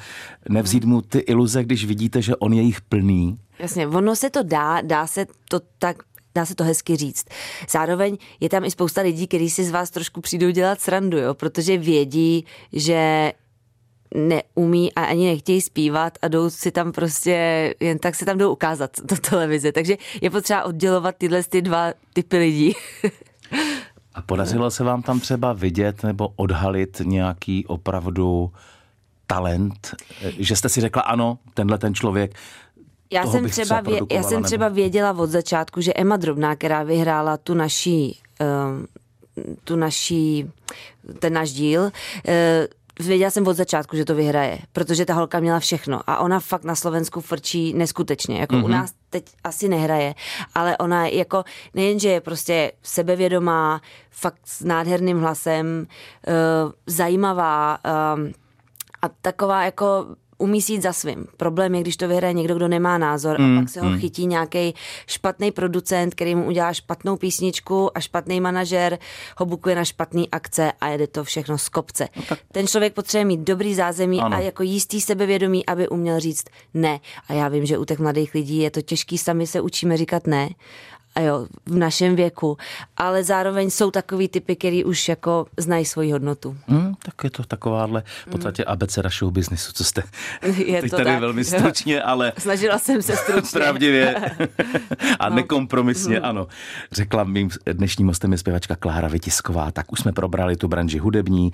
nevzít 0.49 0.85
mu 0.85 1.01
ty 1.01 1.19
iluze, 1.19 1.63
když 1.63 1.85
vidíte, 1.85 2.21
že 2.21 2.35
on 2.35 2.53
je 2.53 2.61
jich 2.61 2.81
plný. 2.81 3.37
Jasně, 3.59 3.87
ono 3.87 4.15
se 4.15 4.29
to 4.29 4.43
dá, 4.43 4.81
dá 4.81 5.07
se 5.07 5.25
to 5.49 5.59
tak 5.79 5.97
dá 6.35 6.45
se 6.45 6.55
to 6.55 6.63
hezky 6.63 6.95
říct. 6.95 7.25
Zároveň 7.69 8.17
je 8.39 8.49
tam 8.49 8.65
i 8.65 8.71
spousta 8.71 9.01
lidí, 9.01 9.27
kteří 9.27 9.49
si 9.49 9.63
z 9.63 9.71
vás 9.71 9.89
trošku 9.89 10.21
přijdou 10.21 10.49
dělat 10.49 10.81
srandu, 10.81 11.17
jo, 11.17 11.33
protože 11.33 11.77
vědí, 11.77 12.45
že 12.73 13.31
neumí 14.15 14.93
a 14.93 15.03
ani 15.03 15.27
nechtějí 15.27 15.61
zpívat 15.61 16.17
a 16.21 16.27
jdou 16.27 16.49
si 16.49 16.71
tam 16.71 16.91
prostě, 16.91 17.73
jen 17.79 17.99
tak 17.99 18.15
se 18.15 18.25
tam 18.25 18.37
jdou 18.37 18.51
ukázat 18.51 18.91
do 19.03 19.15
televize. 19.15 19.71
Takže 19.71 19.97
je 20.21 20.29
potřeba 20.29 20.63
oddělovat 20.63 21.15
tyhle 21.17 21.43
ty 21.43 21.61
dva 21.61 21.93
typy 22.13 22.37
lidí. 22.37 22.73
a 24.13 24.21
podařilo 24.21 24.71
se 24.71 24.83
vám 24.83 25.01
tam 25.01 25.19
třeba 25.19 25.53
vidět 25.53 26.03
nebo 26.03 26.29
odhalit 26.35 27.01
nějaký 27.03 27.65
opravdu 27.65 28.51
talent, 29.27 29.95
že 30.37 30.55
jste 30.55 30.69
si 30.69 30.81
řekla, 30.81 31.01
ano, 31.01 31.37
tenhle 31.53 31.77
ten 31.77 31.95
člověk 31.95 32.35
já 33.11 33.25
jsem, 33.25 33.49
třeba 33.49 33.81
vě, 33.81 33.99
já 34.11 34.23
jsem 34.23 34.43
třeba 34.43 34.69
věděla 34.69 35.11
od 35.11 35.29
začátku, 35.29 35.81
že 35.81 35.93
Emma 35.93 36.17
Drobná, 36.17 36.55
která 36.55 36.83
vyhrála 36.83 37.37
tu 37.37 37.53
naší, 37.53 38.19
uh, 38.41 38.85
tu 39.63 39.75
naší, 39.75 40.49
ten 41.19 41.33
náš 41.33 41.51
díl, 41.51 41.81
uh, 41.81 41.91
věděla 42.99 43.31
jsem 43.31 43.47
od 43.47 43.53
začátku, 43.53 43.97
že 43.97 44.05
to 44.05 44.15
vyhraje, 44.15 44.59
protože 44.73 45.05
ta 45.05 45.13
holka 45.13 45.39
měla 45.39 45.59
všechno 45.59 46.01
a 46.07 46.17
ona 46.17 46.39
fakt 46.39 46.63
na 46.63 46.75
Slovensku 46.75 47.21
frčí 47.21 47.73
neskutečně. 47.73 48.39
Jako 48.39 48.55
mm-hmm. 48.55 48.65
u 48.65 48.67
nás 48.67 48.93
teď 49.09 49.25
asi 49.43 49.67
nehraje, 49.67 50.15
ale 50.55 50.77
ona 50.77 51.07
jako 51.07 51.43
nejenže 51.73 52.09
je 52.09 52.21
prostě 52.21 52.71
sebevědomá, 52.83 53.81
fakt 54.11 54.39
s 54.45 54.63
nádherným 54.63 55.19
hlasem, 55.19 55.87
uh, 56.27 56.71
zajímavá 56.87 57.77
uh, 57.85 58.31
a 59.01 59.09
taková 59.21 59.63
jako 59.63 60.05
umí 60.37 60.61
si 60.61 60.73
jít 60.73 60.81
za 60.81 60.93
svým. 60.93 61.25
Problém 61.37 61.75
je, 61.75 61.81
když 61.81 61.97
to 61.97 62.07
vyhraje 62.07 62.33
někdo, 62.33 62.55
kdo 62.55 62.67
nemá 62.67 62.97
názor 62.97 63.39
mm, 63.39 63.57
a 63.57 63.61
pak 63.61 63.69
se 63.69 63.81
ho 63.81 63.89
mm. 63.89 63.99
chytí 63.99 64.25
nějaký 64.25 64.73
špatný 65.07 65.51
producent, 65.51 66.15
který 66.15 66.35
mu 66.35 66.45
udělá 66.45 66.73
špatnou 66.73 67.17
písničku 67.17 67.97
a 67.97 67.99
špatný 67.99 68.41
manažer 68.41 68.97
ho 69.37 69.45
bukuje 69.45 69.75
na 69.75 69.85
špatný 69.85 70.29
akce 70.31 70.71
a 70.81 70.87
jede 70.87 71.07
to 71.07 71.23
všechno 71.23 71.57
z 71.57 71.69
kopce. 71.69 72.07
No 72.15 72.23
tak... 72.29 72.39
Ten 72.51 72.67
člověk 72.67 72.93
potřebuje 72.93 73.25
mít 73.25 73.39
dobrý 73.39 73.75
zázemí 73.75 74.21
ano. 74.21 74.37
a 74.37 74.39
jako 74.39 74.63
jistý 74.63 75.01
sebevědomí, 75.01 75.65
aby 75.65 75.89
uměl 75.89 76.19
říct 76.19 76.45
ne. 76.73 76.99
A 77.27 77.33
já 77.33 77.47
vím, 77.47 77.65
že 77.65 77.77
u 77.77 77.85
těch 77.85 77.99
mladých 77.99 78.33
lidí 78.33 78.57
je 78.57 78.71
to 78.71 78.81
těžký, 78.81 79.17
sami 79.17 79.47
se 79.47 79.61
učíme 79.61 79.97
říkat 79.97 80.27
ne 80.27 80.49
jo, 81.23 81.47
v 81.65 81.75
našem 81.75 82.15
věku, 82.15 82.57
ale 82.97 83.23
zároveň 83.23 83.69
jsou 83.69 83.91
takový 83.91 84.27
typy, 84.27 84.55
který 84.55 84.83
už 84.83 85.09
jako 85.09 85.45
znají 85.57 85.85
svoji 85.85 86.11
hodnotu. 86.11 86.57
Mm, 86.67 86.93
tak 87.03 87.23
je 87.23 87.29
to 87.29 87.43
takováhle 87.43 88.03
v 88.27 88.29
podstatě 88.29 88.63
mm. 88.67 88.71
abeceda 88.71 89.09
show 89.19 89.31
businessu, 89.31 89.73
co 89.73 89.83
jste 89.83 90.03
je 90.65 90.81
teď 90.81 90.91
to 90.91 90.97
tady 90.97 91.09
tak. 91.09 91.19
velmi 91.19 91.43
stručně, 91.43 92.01
ale... 92.01 92.33
Snažila 92.37 92.79
jsem 92.79 93.01
se 93.01 93.15
stručně. 93.15 93.59
Pravdivě 93.59 94.15
a 95.19 95.29
no. 95.29 95.35
nekompromisně, 95.35 96.19
mm. 96.19 96.25
ano. 96.25 96.47
Řekla 96.91 97.23
mým 97.23 97.49
dnešním 97.73 98.07
hostem 98.07 98.31
je 98.31 98.37
zpěvačka 98.37 98.75
Klára 98.75 99.07
Vytisková, 99.07 99.71
tak 99.71 99.91
už 99.91 99.99
jsme 99.99 100.11
probrali 100.11 100.55
tu 100.55 100.67
branži 100.67 100.97
hudební, 100.97 101.51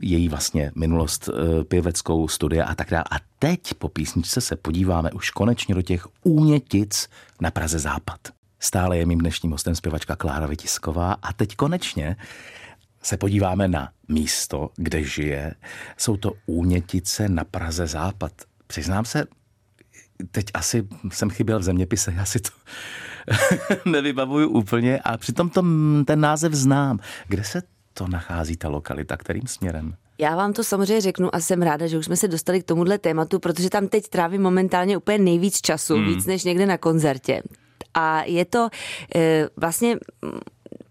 její 0.00 0.28
vlastně 0.28 0.72
minulost 0.74 1.28
eh, 1.28 1.64
pěveckou, 1.64 2.28
studia 2.28 2.64
a 2.64 2.74
tak 2.74 2.90
dále. 2.90 3.04
A 3.10 3.16
teď 3.38 3.74
po 3.74 3.88
písničce 3.88 4.40
se 4.40 4.56
podíváme 4.56 5.10
už 5.12 5.30
konečně 5.30 5.74
do 5.74 5.82
těch 5.82 6.06
únětic 6.22 7.08
na 7.40 7.50
Praze 7.50 7.78
Západ. 7.78 8.20
Stále 8.64 8.98
je 8.98 9.06
mým 9.06 9.18
dnešním 9.18 9.52
hostem 9.52 9.74
zpěvačka 9.74 10.16
Klára 10.16 10.46
Vytisková 10.46 11.12
a 11.22 11.32
teď 11.32 11.56
konečně 11.56 12.16
se 13.02 13.16
podíváme 13.16 13.68
na 13.68 13.88
místo, 14.08 14.70
kde 14.76 15.02
žije. 15.02 15.54
Jsou 15.96 16.16
to 16.16 16.32
Únětice 16.46 17.28
na 17.28 17.44
Praze 17.44 17.86
Západ. 17.86 18.32
Přiznám 18.66 19.04
se, 19.04 19.24
teď 20.30 20.46
asi 20.54 20.88
jsem 21.12 21.30
chyběl 21.30 21.58
v 21.58 21.62
zeměpise, 21.62 22.12
já 22.16 22.24
si 22.24 22.40
to 22.40 22.50
nevybavuju 23.90 24.48
úplně 24.48 24.98
a 24.98 25.16
přitom 25.16 25.50
to, 25.50 25.64
ten 26.06 26.20
název 26.20 26.52
znám. 26.52 26.98
Kde 27.28 27.44
se 27.44 27.62
to 27.94 28.08
nachází, 28.08 28.56
ta 28.56 28.68
lokalita, 28.68 29.16
kterým 29.16 29.46
směrem? 29.46 29.94
Já 30.18 30.36
vám 30.36 30.52
to 30.52 30.64
samozřejmě 30.64 31.00
řeknu 31.00 31.34
a 31.34 31.40
jsem 31.40 31.62
ráda, 31.62 31.86
že 31.86 31.98
už 31.98 32.04
jsme 32.04 32.16
se 32.16 32.28
dostali 32.28 32.62
k 32.62 32.66
tomuhle 32.66 32.98
tématu, 32.98 33.38
protože 33.38 33.70
tam 33.70 33.88
teď 33.88 34.08
trávím 34.08 34.42
momentálně 34.42 34.96
úplně 34.96 35.18
nejvíc 35.18 35.60
času, 35.60 35.94
hmm. 35.94 36.06
víc 36.06 36.26
než 36.26 36.44
někde 36.44 36.66
na 36.66 36.78
koncertě. 36.78 37.42
A 37.94 38.22
je 38.24 38.44
to 38.44 38.68
e, 39.14 39.48
vlastně 39.56 39.96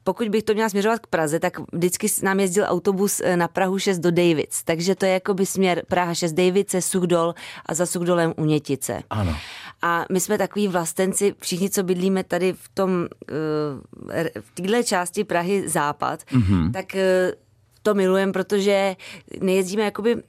pokud 0.03 0.29
bych 0.29 0.43
to 0.43 0.53
měla 0.53 0.69
směřovat 0.69 0.99
k 0.99 1.07
Praze, 1.07 1.39
tak 1.39 1.59
vždycky 1.73 2.07
nám 2.23 2.39
jezdil 2.39 2.65
autobus 2.67 3.21
e, 3.23 3.37
na 3.37 3.47
Prahu 3.47 3.79
6 3.79 3.99
do 3.99 4.11
Davids. 4.11 4.63
Takže 4.63 4.95
to 4.95 5.05
je 5.05 5.11
jako 5.11 5.33
by 5.33 5.45
směr 5.45 5.83
Praha 5.87 6.13
6 6.13 6.33
Davice, 6.33 6.81
Suchdol 6.81 7.35
a 7.65 7.73
za 7.73 7.85
Suchdolem 7.85 8.33
Unětice. 8.37 9.03
Ano. 9.09 9.35
A 9.81 10.05
my 10.11 10.19
jsme 10.19 10.37
takový 10.37 10.67
vlastenci, 10.67 11.35
všichni, 11.39 11.69
co 11.69 11.83
bydlíme 11.83 12.23
tady 12.23 12.53
v 12.53 12.69
tom, 12.73 13.07
e, 14.13 14.41
v 14.41 14.51
téhle 14.53 14.83
části 14.83 15.23
Prahy 15.23 15.69
západ, 15.69 16.23
mm-hmm. 16.23 16.71
tak 16.71 16.95
to 17.83 17.93
milujeme, 17.93 18.31
protože 18.31 18.95
nejezdíme 19.41 19.83
jakoby 19.83 20.23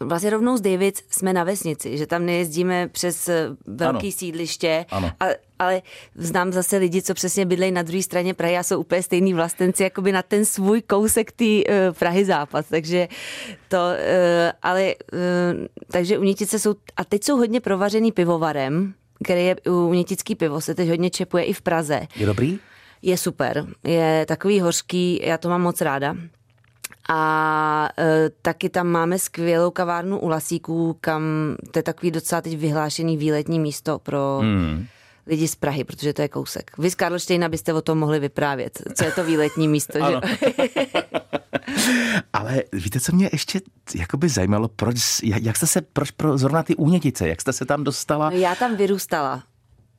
vlastně 0.00 0.30
rovnou 0.30 0.56
z 0.56 0.60
Davids 0.60 1.02
jsme 1.10 1.32
na 1.32 1.44
vesnici, 1.44 1.98
že 1.98 2.06
tam 2.06 2.26
nejezdíme 2.26 2.88
přes 2.88 3.28
eh, 3.28 3.48
velký 3.66 4.06
ano. 4.06 4.12
sídliště, 4.12 4.86
ano. 4.90 5.12
A, 5.20 5.26
ale 5.58 5.82
znám 6.14 6.52
zase 6.52 6.76
lidi, 6.76 7.02
co 7.02 7.14
přesně 7.14 7.46
bydlejí 7.46 7.72
na 7.72 7.82
druhé 7.82 8.02
straně 8.02 8.34
Prahy 8.34 8.56
a 8.56 8.62
jsou 8.62 8.80
úplně 8.80 9.02
stejný 9.02 9.34
vlastenci, 9.34 9.82
jakoby 9.82 10.12
na 10.12 10.22
ten 10.22 10.44
svůj 10.44 10.82
kousek 10.82 11.32
té 11.32 11.44
uh, 11.44 11.94
Prahy 11.98 12.24
západ, 12.24 12.66
takže 12.70 13.08
to, 13.68 13.76
uh, 13.76 14.52
ale, 14.62 14.94
uh, 15.12 15.66
takže 15.90 16.18
Unitice 16.18 16.58
jsou, 16.58 16.74
a 16.96 17.04
teď 17.04 17.24
jsou 17.24 17.36
hodně 17.36 17.60
provařený 17.60 18.12
pivovarem, 18.12 18.94
který 19.24 19.44
je 19.44 19.56
Unitický 19.66 20.34
pivo, 20.34 20.60
se 20.60 20.74
teď 20.74 20.88
hodně 20.88 21.10
čepuje 21.10 21.44
i 21.44 21.52
v 21.52 21.62
Praze. 21.62 22.06
Je 22.16 22.26
dobrý? 22.26 22.58
Je 23.02 23.18
super, 23.18 23.66
je 23.84 24.26
takový 24.28 24.60
hořký, 24.60 25.20
já 25.22 25.38
to 25.38 25.48
mám 25.48 25.62
moc 25.62 25.80
ráda. 25.80 26.16
A 27.08 27.88
e, 27.98 28.30
taky 28.42 28.68
tam 28.68 28.86
máme 28.86 29.18
skvělou 29.18 29.70
kavárnu 29.70 30.18
u 30.18 30.28
Lasíků, 30.28 30.96
kam 31.00 31.22
to 31.70 31.78
je 31.78 31.82
takový 31.82 32.10
docela 32.10 32.40
teď 32.40 32.56
vyhlášený 32.56 33.16
výletní 33.16 33.60
místo 33.60 33.98
pro 33.98 34.38
hmm. 34.42 34.86
lidi 35.26 35.48
z 35.48 35.56
Prahy, 35.56 35.84
protože 35.84 36.12
to 36.12 36.22
je 36.22 36.28
kousek. 36.28 36.70
Vy 36.78 36.90
z 36.90 36.94
Karlštejna 36.94 37.48
byste 37.48 37.72
o 37.72 37.82
tom 37.82 37.98
mohli 37.98 38.20
vyprávět. 38.20 38.82
Co 38.94 39.04
je 39.04 39.12
to 39.12 39.24
výletní 39.24 39.68
místo, 39.68 39.98
že? 39.98 40.20
Ale 42.32 42.62
víte, 42.72 43.00
co 43.00 43.12
mě 43.12 43.28
ještě 43.32 43.60
jakoby 43.94 44.28
zajímalo, 44.28 44.68
proč, 44.68 44.96
jak 45.22 45.56
jste 45.56 45.66
se, 45.66 45.80
proč 45.80 46.10
pro 46.10 46.38
zrovna 46.38 46.62
ty 46.62 46.76
únětice, 46.76 47.28
jak 47.28 47.40
jste 47.40 47.52
se 47.52 47.64
tam 47.64 47.84
dostala? 47.84 48.30
No 48.30 48.36
já 48.36 48.54
tam 48.54 48.76
vyrůstala. 48.76 49.42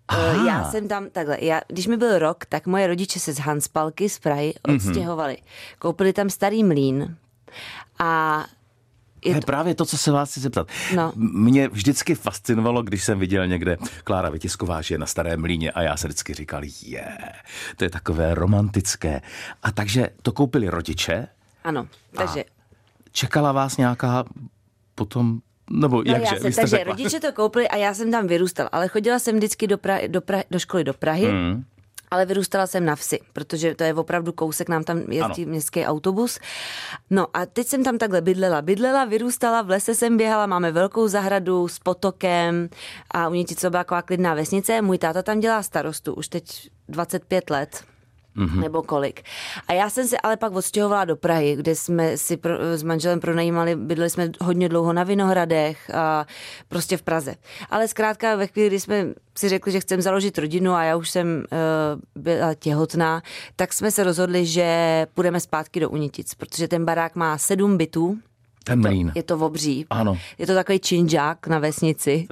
Aha. 0.09 0.47
Já 0.47 0.71
jsem 0.71 0.87
tam 0.87 1.09
takhle, 1.09 1.37
já, 1.41 1.61
když 1.67 1.87
mi 1.87 1.97
byl 1.97 2.19
rok, 2.19 2.45
tak 2.45 2.67
moje 2.67 2.87
rodiče 2.87 3.19
se 3.19 3.33
z 3.33 3.39
Hanspalky 3.39 4.09
z 4.09 4.19
Prahy 4.19 4.53
mhm. 4.67 4.75
odstěhovali. 4.75 5.33
Mm-hmm. 5.33 5.75
Koupili 5.79 6.13
tam 6.13 6.29
starý 6.29 6.63
mlín 6.63 7.15
a 7.99 8.45
je 9.25 9.35
to... 9.35 9.45
právě 9.45 9.75
to, 9.75 9.85
co 9.85 9.97
se 9.97 10.11
vás 10.11 10.31
chci 10.31 10.39
zeptat. 10.39 10.67
No. 10.95 11.13
Mě 11.15 11.67
vždycky 11.67 12.15
fascinovalo, 12.15 12.83
když 12.83 13.03
jsem 13.03 13.19
viděl 13.19 13.47
někde 13.47 13.77
Klára 14.03 14.29
Vytisková, 14.29 14.81
že 14.81 14.93
je 14.93 14.99
na 14.99 15.05
Starém 15.05 15.41
mlíně 15.41 15.71
a 15.71 15.81
já 15.81 15.97
se 15.97 16.07
vždycky 16.07 16.33
říkal, 16.33 16.61
je, 16.81 17.17
to 17.75 17.83
je 17.83 17.89
takové 17.89 18.35
romantické. 18.35 19.21
A 19.63 19.71
takže 19.71 20.09
to 20.21 20.31
koupili 20.31 20.69
rodiče. 20.69 21.27
Ano, 21.63 21.87
takže... 22.11 22.43
čekala 23.11 23.51
vás 23.51 23.77
nějaká 23.77 24.23
potom 24.95 25.39
nebo 25.69 25.97
no 25.97 26.03
jakže? 26.05 26.35
Já 26.35 26.41
jsem, 26.41 26.53
takže 26.53 26.77
řekla. 26.77 26.93
rodiče 26.93 27.19
to 27.19 27.31
koupili 27.31 27.67
a 27.67 27.75
já 27.75 27.93
jsem 27.93 28.11
tam 28.11 28.27
vyrůstal, 28.27 28.69
ale 28.71 28.87
chodila 28.87 29.19
jsem 29.19 29.35
vždycky 29.35 29.67
do, 29.67 29.77
pra, 29.77 30.07
do, 30.07 30.21
pra, 30.21 30.43
do 30.51 30.59
školy 30.59 30.83
do 30.83 30.93
Prahy. 30.93 31.25
Hmm. 31.25 31.63
Ale 32.11 32.25
vyrůstala 32.25 32.67
jsem 32.67 32.85
na 32.85 32.95
vsi, 32.95 33.19
protože 33.33 33.75
to 33.75 33.83
je 33.83 33.93
opravdu 33.93 34.31
kousek, 34.31 34.69
nám 34.69 34.83
tam 34.83 34.97
jezdí 34.97 35.43
ano. 35.43 35.51
městský 35.51 35.85
autobus. 35.85 36.39
No 37.09 37.27
a 37.33 37.45
teď 37.45 37.67
jsem 37.67 37.83
tam 37.83 37.97
takhle 37.97 38.21
bydlela. 38.21 38.61
Bydlela, 38.61 39.05
vyrůstala, 39.05 39.61
v 39.61 39.69
lese 39.69 39.95
jsem 39.95 40.17
běhala, 40.17 40.45
máme 40.45 40.71
velkou 40.71 41.07
zahradu 41.07 41.67
s 41.67 41.79
potokem 41.79 42.69
a 43.11 43.27
u 43.27 43.31
mě 43.31 43.45
byla 43.59 43.83
taková 43.83 44.01
klidná 44.01 44.33
vesnice. 44.33 44.81
Můj 44.81 44.97
táta 44.97 45.23
tam 45.23 45.39
dělá 45.39 45.63
starostu 45.63 46.13
už 46.13 46.27
teď 46.27 46.69
25 46.87 47.49
let 47.49 47.83
mm-hmm. 48.39 48.59
nebo 48.59 48.81
kolik. 48.81 49.21
A 49.67 49.73
já 49.73 49.89
jsem 49.89 50.07
se 50.07 50.17
ale 50.17 50.37
pak 50.37 50.53
odstěhovala 50.53 51.05
do 51.05 51.15
Prahy, 51.15 51.55
kde 51.55 51.75
jsme 51.75 52.17
si 52.17 52.37
pro, 52.37 52.53
s 52.77 52.83
manželem 52.83 53.19
pronajímali, 53.19 53.75
bydleli 53.75 54.09
jsme 54.09 54.31
hodně 54.41 54.69
dlouho 54.69 54.93
na 54.93 55.03
Vinohradech 55.03 55.89
a 55.95 56.25
prostě 56.67 56.97
v 56.97 57.01
Praze. 57.01 57.35
Ale 57.69 57.87
zkrátka 57.87 58.35
ve 58.35 58.47
chvíli, 58.47 58.67
kdy 58.67 58.79
jsme 58.79 59.05
si 59.37 59.49
řekli, 59.49 59.71
že 59.71 59.79
chceme 59.79 60.01
založit 60.01 60.37
rodinu 60.37 60.73
a 60.73 60.83
já 60.83 60.95
už 60.95 61.09
jsem 61.09 61.27
uh, 61.51 62.23
byla 62.23 62.53
těhotná, 62.53 63.21
tak 63.55 63.73
jsme 63.73 63.91
se 63.91 64.03
rozhodli, 64.03 64.45
že 64.45 65.07
půjdeme 65.13 65.39
zpátky 65.39 65.79
do 65.79 65.89
Unitic, 65.89 66.33
protože 66.33 66.67
ten 66.67 66.85
barák 66.85 67.15
má 67.15 67.37
sedm 67.37 67.77
bytů, 67.77 68.17
ten 68.63 68.85
je 68.85 69.05
to, 69.05 69.11
je 69.15 69.23
to 69.23 69.37
obří. 69.37 69.85
Ano. 69.89 70.17
Je 70.37 70.47
to 70.47 70.53
takový 70.53 70.79
činžák 70.79 71.47
na 71.47 71.59
vesnici. 71.59 72.27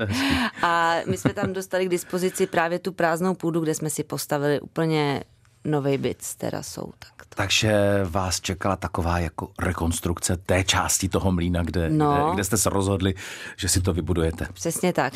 A 0.63 0.95
my 1.07 1.17
jsme 1.17 1.33
tam 1.33 1.53
dostali 1.53 1.85
k 1.85 1.89
dispozici 1.89 2.47
právě 2.47 2.79
tu 2.79 2.91
prázdnou 2.91 3.33
půdu, 3.33 3.59
kde 3.59 3.75
jsme 3.75 3.89
si 3.89 4.03
postavili 4.03 4.59
úplně 4.59 5.23
nový 5.67 5.97
byt 5.97 6.21
s 6.21 6.35
terasou. 6.35 6.93
Tak 6.99 7.25
to. 7.29 7.35
Takže 7.35 7.73
vás 8.03 8.41
čekala 8.41 8.75
taková 8.75 9.19
jako 9.19 9.49
rekonstrukce 9.59 10.37
té 10.37 10.63
části 10.63 11.09
toho 11.09 11.31
mlína, 11.31 11.63
kde, 11.63 11.89
no. 11.89 12.13
kde, 12.13 12.33
kde 12.33 12.43
jste 12.43 12.57
se 12.57 12.69
rozhodli, 12.69 13.13
že 13.57 13.69
si 13.69 13.81
to 13.81 13.93
vybudujete. 13.93 14.47
Přesně 14.53 14.93
tak. 14.93 15.13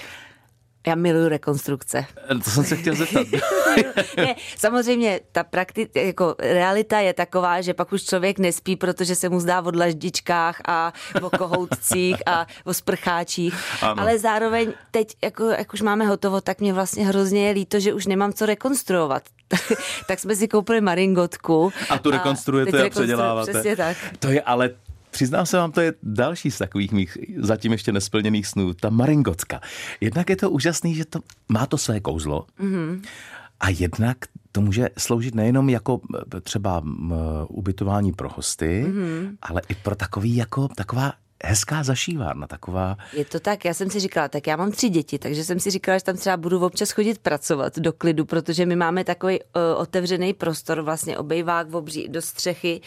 Já 0.87 0.95
miluju 0.95 1.29
rekonstrukce. 1.29 2.05
To 2.43 2.49
jsem 2.49 2.63
se 2.63 2.75
chtěl 2.75 2.95
zeptat. 2.95 3.27
ne, 4.17 4.35
samozřejmě 4.57 5.19
ta 5.31 5.43
prakti- 5.43 5.89
jako 5.95 6.35
realita 6.39 6.99
je 6.99 7.13
taková, 7.13 7.61
že 7.61 7.73
pak 7.73 7.93
už 7.93 8.03
člověk 8.03 8.39
nespí, 8.39 8.75
protože 8.75 9.15
se 9.15 9.29
mu 9.29 9.39
zdá 9.39 9.61
o 9.61 9.71
dlaždičkách 9.71 10.61
a 10.67 10.93
o 11.21 11.29
kohoutcích 11.29 12.15
a 12.25 12.47
o 12.65 12.73
sprcháčích. 12.73 13.55
Ano. 13.81 14.01
Ale 14.01 14.19
zároveň 14.19 14.73
teď, 14.91 15.15
jako, 15.23 15.43
jak 15.45 15.73
už 15.73 15.81
máme 15.81 16.05
hotovo, 16.05 16.41
tak 16.41 16.59
mě 16.59 16.73
vlastně 16.73 17.05
hrozně 17.07 17.47
je 17.47 17.53
líto, 17.53 17.79
že 17.79 17.93
už 17.93 18.05
nemám 18.05 18.33
co 18.33 18.45
rekonstruovat. 18.45 19.23
tak 20.07 20.19
jsme 20.19 20.35
si 20.35 20.47
koupili 20.47 20.81
maringotku. 20.81 21.73
A 21.89 21.97
tu 21.97 22.11
rekonstruujete 22.11 22.83
a, 22.83 22.85
a 22.85 22.89
předěláváte. 22.89 23.51
Přesně 23.51 23.75
tak. 23.75 23.97
To 24.19 24.27
je 24.27 24.41
ale 24.41 24.69
Přiznám 25.11 25.45
se 25.45 25.57
vám, 25.57 25.71
to 25.71 25.81
je 25.81 25.93
další 26.03 26.51
z 26.51 26.57
takových 26.57 26.91
mých 26.91 27.17
zatím 27.37 27.71
ještě 27.71 27.91
nesplněných 27.91 28.47
snů, 28.47 28.73
ta 28.73 28.89
maringotka. 28.89 29.61
Jednak 30.01 30.29
je 30.29 30.35
to 30.35 30.49
úžasný, 30.49 30.95
že 30.95 31.05
to 31.05 31.19
má 31.49 31.65
to 31.65 31.77
své 31.77 31.99
kouzlo 31.99 32.45
mm-hmm. 32.59 33.01
a 33.59 33.69
jednak 33.69 34.17
to 34.51 34.61
může 34.61 34.89
sloužit 34.97 35.35
nejenom 35.35 35.69
jako 35.69 36.01
třeba 36.43 36.83
ubytování 37.47 38.11
pro 38.13 38.29
hosty, 38.29 38.85
mm-hmm. 38.87 39.35
ale 39.41 39.61
i 39.69 39.75
pro 39.75 39.95
takový 39.95 40.35
jako 40.35 40.67
taková 40.67 41.13
hezká 41.45 41.83
zašívárna, 41.83 42.47
taková. 42.47 42.97
Je 43.13 43.25
to 43.25 43.39
tak, 43.39 43.65
já 43.65 43.73
jsem 43.73 43.89
si 43.89 43.99
říkala, 43.99 44.27
tak 44.27 44.47
já 44.47 44.55
mám 44.55 44.71
tři 44.71 44.89
děti, 44.89 45.19
takže 45.19 45.43
jsem 45.43 45.59
si 45.59 45.71
říkala, 45.71 45.97
že 45.97 46.03
tam 46.03 46.17
třeba 46.17 46.37
budu 46.37 46.65
občas 46.65 46.91
chodit 46.91 47.17
pracovat 47.17 47.79
do 47.79 47.93
klidu, 47.93 48.25
protože 48.25 48.65
my 48.65 48.75
máme 48.75 49.03
takový 49.03 49.39
uh, 49.39 49.45
otevřený 49.77 50.33
prostor, 50.33 50.81
vlastně 50.81 51.17
obejvák 51.17 51.73
obří 51.73 52.07
do 52.09 52.21
střechy, 52.21 52.81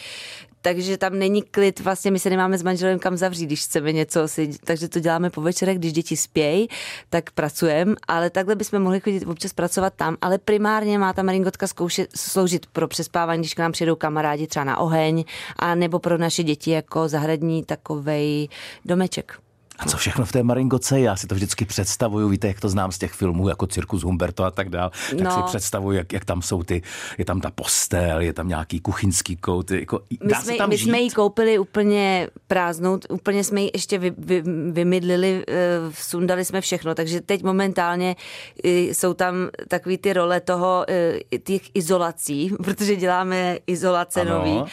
takže 0.65 0.99
tam 0.99 1.19
není 1.19 1.43
klid, 1.43 1.81
vlastně 1.81 2.11
my 2.11 2.19
se 2.19 2.31
nemáme 2.31 2.59
s 2.59 2.63
manželem 2.63 2.99
kam 2.99 3.17
zavřít, 3.17 3.47
když 3.47 3.65
chceme 3.65 3.93
něco 3.93 4.29
si, 4.29 4.51
takže 4.65 4.89
to 4.89 5.01
děláme 5.01 5.31
po 5.31 5.41
večerech, 5.41 5.79
když 5.79 5.93
děti 5.93 6.17
spějí, 6.17 6.69
tak 7.11 7.31
pracujeme, 7.31 7.95
ale 8.09 8.31
takhle 8.31 8.55
bychom 8.55 8.83
mohli 8.83 9.01
chodit 9.01 9.27
občas 9.27 9.53
pracovat 9.53 9.93
tam, 9.97 10.17
ale 10.21 10.39
primárně 10.39 10.99
má 10.99 11.13
ta 11.13 11.23
maringotka 11.23 11.67
zkoušet, 11.67 12.09
sloužit 12.17 12.67
pro 12.67 12.89
přespávání, 12.89 13.43
když 13.43 13.55
k 13.55 13.59
nám 13.59 13.73
přijdou 13.73 13.97
kamarádi 13.97 14.47
třeba 14.47 14.65
na 14.65 14.79
oheň, 14.79 15.25
a 15.57 15.75
nebo 15.75 15.99
pro 15.99 16.19
naše 16.19 16.43
děti 16.43 16.71
jako 16.71 17.09
zahradní 17.09 17.65
takovej 17.65 18.49
domeček. 18.85 19.44
A 19.79 19.87
co 19.87 19.97
všechno 19.97 20.25
v 20.25 20.33
té 20.33 20.43
Maringoce? 20.43 21.01
Já 21.01 21.17
si 21.17 21.27
to 21.27 21.35
vždycky 21.35 21.65
představuju, 21.65 22.29
víte, 22.29 22.49
jak 22.49 22.61
to 22.61 22.69
znám 22.69 22.93
z 22.93 22.99
těch 22.99 23.13
filmů, 23.13 23.49
jako 23.49 23.67
Cirkus 23.67 24.03
Humberto 24.03 24.45
a 24.45 24.51
tak 24.51 24.69
dál. 24.69 24.91
Tak 25.11 25.21
no. 25.21 25.31
si 25.31 25.43
představuju, 25.47 25.99
jak, 25.99 26.13
jak, 26.13 26.25
tam 26.25 26.43
jsou 26.43 26.63
ty, 26.63 26.83
je 27.19 27.25
tam 27.25 27.41
ta 27.41 27.51
postel, 27.51 28.21
je 28.21 28.33
tam 28.33 28.49
nějaký 28.49 28.81
kuchyňský 28.81 29.37
kout. 29.37 29.71
Jako, 29.71 30.01
my 30.25 30.35
jsme, 30.35 30.57
tam 30.57 30.69
my 30.69 30.77
žít? 30.77 30.89
jsme 30.89 30.99
ji 30.99 31.11
koupili 31.11 31.59
úplně 31.59 32.29
prázdnou, 32.47 32.99
úplně 33.09 33.45
jsme 33.45 33.61
ji 33.61 33.71
ještě 33.75 33.99
vy, 33.99 34.13
vy, 34.19 34.43
vymydlili, 34.71 35.45
eh, 35.49 35.55
sundali 35.95 36.45
jsme 36.45 36.61
všechno, 36.61 36.95
takže 36.95 37.21
teď 37.21 37.43
momentálně 37.43 38.17
eh, 38.65 38.69
jsou 38.71 39.15
tam 39.15 39.35
takový 39.69 39.99
ty 39.99 40.13
role 40.13 40.41
toho, 40.41 40.85
eh, 40.89 41.39
těch 41.39 41.63
izolací, 41.75 42.53
protože 42.65 42.97
děláme 42.97 43.59
izolace 43.67 44.21
ano. 44.21 44.39
nový, 44.39 44.65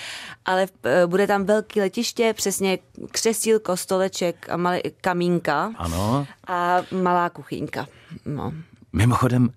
ale 0.45 0.67
bude 1.05 1.27
tam 1.27 1.45
velký 1.45 1.79
letiště, 1.79 2.33
přesně 2.33 2.79
křesíl, 3.11 3.59
kostoleček 3.59 4.49
a 4.49 4.57
malý 4.57 4.81
kamínka 5.01 5.73
ano. 5.77 6.27
a 6.47 6.81
malá 6.91 7.29
kuchyňka. 7.29 7.87
No. 8.25 8.53
Mimochodem, 8.93 9.49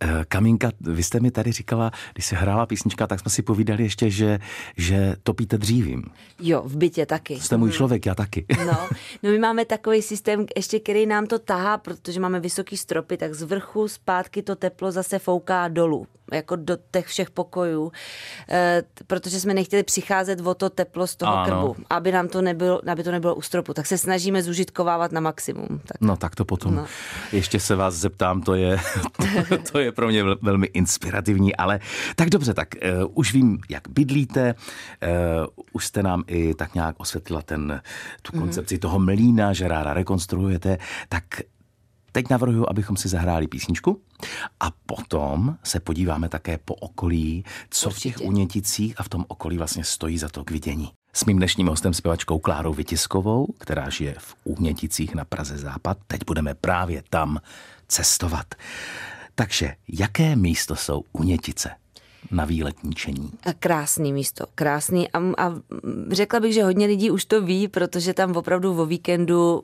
eh, 0.00 0.24
Kamínka, 0.28 0.70
vy 0.80 1.02
jste 1.02 1.20
mi 1.20 1.30
tady 1.30 1.52
říkala, 1.52 1.90
když 2.12 2.26
se 2.26 2.36
hrála 2.36 2.66
písnička, 2.66 3.06
tak 3.06 3.20
jsme 3.20 3.30
si 3.30 3.42
povídali 3.42 3.82
ještě, 3.82 4.10
že, 4.10 4.38
že 4.76 5.16
topíte 5.22 5.58
dřívím. 5.58 6.04
Jo, 6.40 6.62
v 6.64 6.76
bytě 6.76 7.06
taky. 7.06 7.40
Jste 7.40 7.56
můj 7.56 7.72
člověk, 7.72 8.06
já 8.06 8.14
taky. 8.14 8.46
No, 8.66 8.88
no 9.22 9.30
my 9.30 9.38
máme 9.38 9.64
takový 9.64 10.02
systém, 10.02 10.46
ještě 10.56 10.80
který 10.80 11.06
nám 11.06 11.26
to 11.26 11.38
tahá, 11.38 11.78
protože 11.78 12.20
máme 12.20 12.40
vysoký 12.40 12.76
stropy, 12.76 13.16
tak 13.16 13.34
z 13.34 13.42
vrchu 13.42 13.88
zpátky 13.88 14.42
to 14.42 14.56
teplo 14.56 14.92
zase 14.92 15.18
fouká 15.18 15.68
dolů 15.68 16.06
jako 16.32 16.56
do 16.56 16.76
těch 16.90 17.06
všech 17.06 17.30
pokojů, 17.30 17.92
e, 18.48 18.82
protože 19.06 19.40
jsme 19.40 19.54
nechtěli 19.54 19.82
přicházet 19.82 20.40
o 20.40 20.54
to 20.54 20.70
teplo 20.70 21.06
z 21.06 21.16
toho 21.16 21.36
ano. 21.36 21.44
krbu, 21.46 21.86
aby 21.90 22.12
nám 22.12 22.28
to 22.28 22.42
nebylo, 22.42 22.80
aby 22.92 23.02
to 23.02 23.10
nebylo 23.10 23.34
u 23.34 23.42
stropu. 23.42 23.74
Tak 23.74 23.86
se 23.86 23.98
snažíme 23.98 24.42
zužitkovávat 24.42 25.12
na 25.12 25.20
maximum. 25.20 25.68
Tak. 25.68 26.00
No 26.00 26.16
tak 26.16 26.34
to 26.34 26.44
potom. 26.44 26.74
No. 26.74 26.86
Ještě 27.32 27.60
se 27.60 27.76
vás 27.76 27.94
zeptám, 27.94 28.42
to 28.42 28.54
je, 28.54 28.78
to 29.72 29.78
je 29.78 29.92
pro 29.92 30.08
mě 30.08 30.24
velmi 30.42 30.66
inspirativní, 30.66 31.56
ale 31.56 31.80
tak 32.16 32.30
dobře, 32.30 32.54
tak 32.54 32.68
uh, 32.74 33.12
už 33.14 33.32
vím, 33.32 33.58
jak 33.68 33.88
bydlíte, 33.88 34.54
uh, 34.54 35.46
už 35.72 35.86
jste 35.86 36.02
nám 36.02 36.24
i 36.26 36.54
tak 36.54 36.74
nějak 36.74 36.94
osvětlila 36.98 37.42
ten, 37.42 37.80
tu 38.22 38.32
mhm. 38.32 38.40
koncepci 38.40 38.74
mm. 38.74 38.80
toho 38.80 38.98
mlína, 38.98 39.52
že 39.52 39.68
ráda 39.68 39.94
rekonstruujete, 39.94 40.78
tak 41.08 41.24
Teď 42.12 42.30
navrhuji, 42.30 42.66
abychom 42.68 42.96
si 42.96 43.08
zahráli 43.08 43.46
písničku 43.46 44.00
a 44.60 44.70
potom 44.86 45.56
se 45.64 45.80
podíváme 45.80 46.28
také 46.28 46.58
po 46.58 46.74
okolí, 46.74 47.44
co 47.70 47.88
Určitě. 47.88 48.10
v 48.10 48.16
těch 48.16 48.26
uněticích 48.26 49.00
a 49.00 49.02
v 49.02 49.08
tom 49.08 49.24
okolí 49.28 49.58
vlastně 49.58 49.84
stojí 49.84 50.18
za 50.18 50.28
to 50.28 50.44
k 50.44 50.50
vidění. 50.50 50.92
S 51.12 51.24
mým 51.24 51.36
dnešním 51.36 51.66
hostem 51.66 51.94
zpěvačkou 51.94 52.38
Klárou 52.38 52.74
Vytiskovou, 52.74 53.46
která 53.58 53.90
žije 53.90 54.14
v 54.18 54.34
Úměticích 54.44 55.14
na 55.14 55.24
Praze 55.24 55.58
Západ. 55.58 55.98
Teď 56.06 56.20
budeme 56.26 56.54
právě 56.54 57.02
tam 57.10 57.40
cestovat. 57.88 58.54
Takže 59.34 59.74
jaké 59.88 60.36
místo 60.36 60.76
jsou 60.76 61.04
Unětice? 61.12 61.70
Na 62.30 62.44
výletníčení. 62.44 63.30
Krásný 63.58 64.12
místo, 64.12 64.44
krásný 64.54 65.10
a, 65.10 65.18
a 65.18 65.54
řekla 66.10 66.40
bych, 66.40 66.54
že 66.54 66.64
hodně 66.64 66.86
lidí 66.86 67.10
už 67.10 67.24
to 67.24 67.42
ví, 67.42 67.68
protože 67.68 68.14
tam 68.14 68.36
opravdu 68.36 68.80
o 68.80 68.86
víkendu 68.86 69.62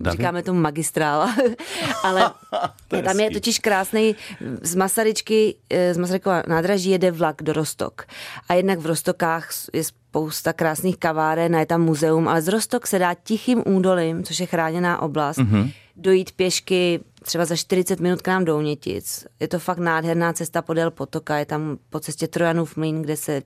uh, 0.00 0.12
říkáme 0.12 0.42
tomu 0.42 0.60
magistrála, 0.60 1.34
ale 2.02 2.30
je 2.96 3.02
tam 3.02 3.20
je 3.20 3.30
totiž 3.30 3.58
krásný, 3.58 4.16
z 4.62 4.74
Masaryčky, 4.74 5.54
eh, 5.70 5.94
z 5.94 5.96
Masarykova 5.96 6.42
nádraží 6.48 6.90
jede 6.90 7.10
vlak 7.10 7.42
do 7.42 7.52
Rostok 7.52 8.06
a 8.48 8.54
jednak 8.54 8.78
v 8.78 8.86
Rostokách 8.86 9.50
je 9.72 9.84
spousta 9.84 10.52
krásných 10.52 10.98
kaváren, 10.98 11.54
je 11.54 11.66
tam 11.66 11.82
muzeum, 11.82 12.28
ale 12.28 12.42
z 12.42 12.48
Rostok 12.48 12.86
se 12.86 12.98
dá 12.98 13.14
tichým 13.14 13.62
údolím, 13.66 14.24
což 14.24 14.40
je 14.40 14.46
chráněná 14.46 15.02
oblast, 15.02 15.38
mm-hmm. 15.38 15.72
dojít 15.96 16.32
pěšky 16.32 17.00
třeba 17.22 17.44
za 17.44 17.56
40 17.56 18.00
minut 18.00 18.22
k 18.22 18.28
nám 18.28 18.44
do 18.44 18.56
Unětic. 18.56 19.26
Je 19.40 19.48
to 19.48 19.58
fakt 19.58 19.78
nádherná 19.78 20.32
cesta 20.32 20.62
podél 20.62 20.90
potoka, 20.90 21.38
je 21.38 21.46
tam 21.46 21.78
po 21.90 22.00
cestě 22.00 22.28
Trojanův 22.28 22.76
mlín, 22.76 23.02
kde 23.02 23.16
se 23.16 23.42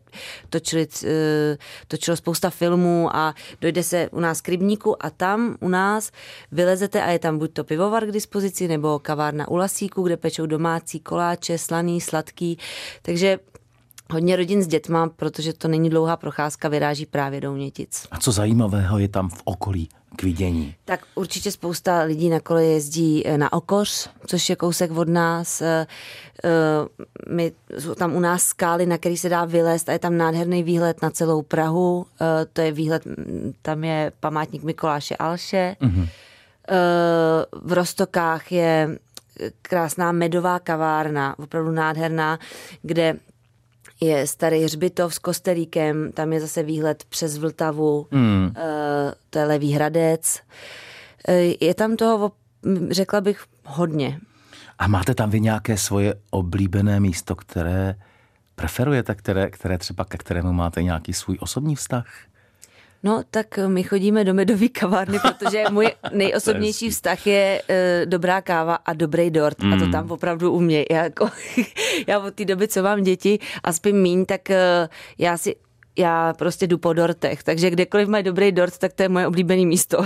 točili, 0.51 0.89
eh, 1.05 1.59
točilo 1.89 2.17
spousta 2.17 2.51
filmů 2.51 3.17
a 3.17 3.35
dojde 3.61 3.83
se 3.83 4.09
u 4.13 4.21
nás 4.21 4.41
k 4.41 4.49
rybníku 4.49 5.05
a 5.05 5.11
tam 5.11 5.57
u 5.61 5.69
nás 5.69 6.11
vylezete 6.53 7.03
a 7.03 7.11
je 7.11 7.19
tam 7.19 7.39
buď 7.39 7.53
to 7.53 7.65
pivovar 7.65 8.07
k 8.07 8.13
dispozici, 8.13 8.69
nebo 8.69 8.99
kavárna 8.99 9.49
u 9.49 9.57
lasíku, 9.57 10.03
kde 10.03 10.17
pečou 10.17 10.47
domácí 10.47 11.01
koláče, 11.01 11.59
slaný, 11.59 12.01
sladký. 12.01 12.59
Takže 13.03 13.39
Hodně 14.11 14.37
rodin 14.37 14.63
s 14.63 14.67
dětma, 14.67 15.09
protože 15.09 15.53
to 15.53 15.69
není 15.69 15.91
dlouhá 15.91 16.17
procházka, 16.17 16.69
vyráží 16.69 17.07
právě 17.07 17.41
do 17.41 17.53
Unětic. 17.53 18.07
A 18.11 18.19
co 18.19 18.33
zajímavého 18.33 18.99
je 18.99 19.09
tam 19.09 19.29
v 19.29 19.43
okolí 19.45 19.89
k 20.17 20.23
vidění? 20.23 20.75
Tak 20.85 21.01
určitě 21.15 21.53
spousta 21.53 22.03
lidí 22.03 22.29
na 22.29 22.41
kole 22.41 22.65
jezdí 22.65 23.27
eh, 23.27 23.39
na 23.39 23.53
Okoř, 23.53 24.11
což 24.27 24.51
je 24.51 24.57
kousek 24.57 24.91
od 24.91 25.09
nás. 25.09 25.61
Eh, 25.61 25.87
eh, 26.45 26.51
my, 27.29 27.53
jsou 27.79 27.95
tam 27.95 28.17
u 28.17 28.21
nás 28.21 28.43
skály, 28.43 28.87
na 28.87 28.99
který 28.99 29.17
se 29.17 29.29
dá 29.29 29.45
vylézt 29.45 29.89
a 29.89 29.93
je 29.93 29.99
tam 29.99 30.17
nádherný 30.17 30.63
výhled 30.63 31.03
na 31.03 31.11
celou 31.11 31.43
Prahu. 31.43 32.07
To 32.53 32.61
je 32.61 32.73
výhled, 32.73 33.03
tam 33.63 33.85
je 33.85 34.13
památník 34.21 34.63
Mikoláše 34.63 35.17
Alše. 35.17 35.77
Mm-hmm. 35.81 36.09
V 37.63 37.73
Rostokách 37.73 38.53
je 38.53 38.99
krásná 39.63 40.13
medová 40.13 40.59
kavárna, 40.59 41.39
opravdu 41.39 41.71
nádherná, 41.71 42.39
kde 42.83 43.17
je 44.05 44.27
starý 44.27 44.65
hřbitov 44.65 45.15
s 45.15 45.19
kostelíkem, 45.19 46.13
tam 46.13 46.33
je 46.33 46.41
zase 46.41 46.63
výhled 46.63 47.05
přes 47.09 47.39
Vltavu, 47.39 48.07
mm. 48.11 48.55
to 49.31 49.39
je 49.39 49.45
Levý 49.45 49.73
Hradec. 49.73 50.41
Eh, 51.29 51.65
je 51.65 51.75
tam 51.75 51.97
toho, 51.97 52.33
řekla 52.91 53.21
bych, 53.21 53.45
hodně. 53.65 54.19
A 54.79 54.87
máte 54.87 55.15
tam 55.15 55.31
vy 55.31 55.41
nějaké 55.41 55.77
svoje 55.77 56.15
oblíbené 56.31 57.01
místo, 57.01 57.37
které 57.37 57.95
preferujete, 58.55 59.15
které, 59.15 59.51
které 59.51 59.79
třeba 59.79 60.05
ke 60.05 60.19
kterému 60.19 60.53
máte 60.53 60.83
nějaký 60.83 61.13
svůj 61.13 61.37
osobní 61.41 61.77
vztah? 61.77 62.07
No, 63.05 63.23
tak 63.31 63.59
my 63.67 63.83
chodíme 63.83 64.25
do 64.25 64.35
medové 64.35 64.69
kavárny, 64.69 65.19
protože 65.23 65.65
můj 65.71 65.91
nejosobnější 66.13 66.91
vztah 66.91 67.27
je 67.27 67.63
uh, 67.63 68.11
dobrá 68.11 68.43
káva 68.43 68.75
a 68.75 68.93
dobrý 68.93 69.31
dort. 69.31 69.63
Mm. 69.63 69.73
A 69.73 69.77
to 69.77 69.85
mm. 69.85 69.93
tam 69.93 70.11
opravdu 70.11 70.53
umě. 70.53 70.85
Já, 70.91 71.03
jako, 71.03 71.29
já 72.07 72.19
od 72.19 72.35
té 72.35 72.45
doby, 72.45 72.69
co 72.69 72.83
mám 72.83 73.03
děti 73.03 73.39
a 73.65 73.73
spím 73.73 73.97
míň, 73.97 74.25
tak 74.25 74.41
uh, 74.51 74.89
já 75.19 75.37
si 75.37 75.57
já 75.99 76.33
prostě 76.33 76.67
jdu 76.67 76.79
po 76.79 76.93
dortech, 76.93 77.43
takže 77.43 77.71
kdekoliv 77.71 78.09
mají 78.09 78.25
dobrý 78.25 78.53
dort, 78.53 78.79
tak 78.79 78.93
to 78.93 79.03
je 79.03 79.09
moje 79.09 79.27
oblíbené 79.27 79.67
místo. 79.67 80.05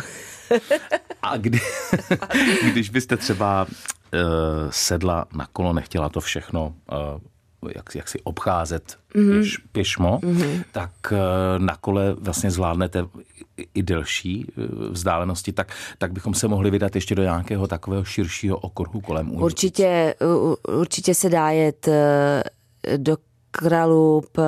a 1.22 1.36
kdy, 1.36 1.60
když 2.72 2.90
byste 2.90 3.16
třeba 3.16 3.64
uh, 3.64 3.70
sedla 4.70 5.26
na 5.32 5.48
kolo, 5.52 5.72
nechtěla 5.72 6.08
to 6.08 6.20
všechno 6.20 6.74
uh, 6.92 7.20
jak, 7.74 7.94
jak 7.94 8.08
si 8.08 8.20
obcházet 8.20 8.98
mm-hmm. 9.14 9.30
pěš, 9.30 9.56
pěšmo, 9.56 10.18
mm-hmm. 10.22 10.64
tak 10.72 10.90
eh, 11.12 11.58
na 11.58 11.76
kole 11.76 12.14
vlastně 12.18 12.50
zvládnete 12.50 13.04
i 13.74 13.82
delší 13.82 14.46
eh, 14.48 14.62
vzdálenosti, 14.90 15.52
tak, 15.52 15.72
tak 15.98 16.12
bychom 16.12 16.34
se 16.34 16.48
mohli 16.48 16.70
vydat 16.70 16.94
ještě 16.94 17.14
do 17.14 17.22
nějakého 17.22 17.66
takového 17.66 18.04
širšího 18.04 18.58
okruhu 18.58 19.00
kolem 19.00 19.30
ulic. 19.30 19.42
Určitě, 19.42 20.14
určitě 20.68 21.14
se 21.14 21.28
dá 21.28 21.50
jet 21.50 21.88
eh, 21.88 22.42
do 22.96 23.16
Kralup, 23.50 24.38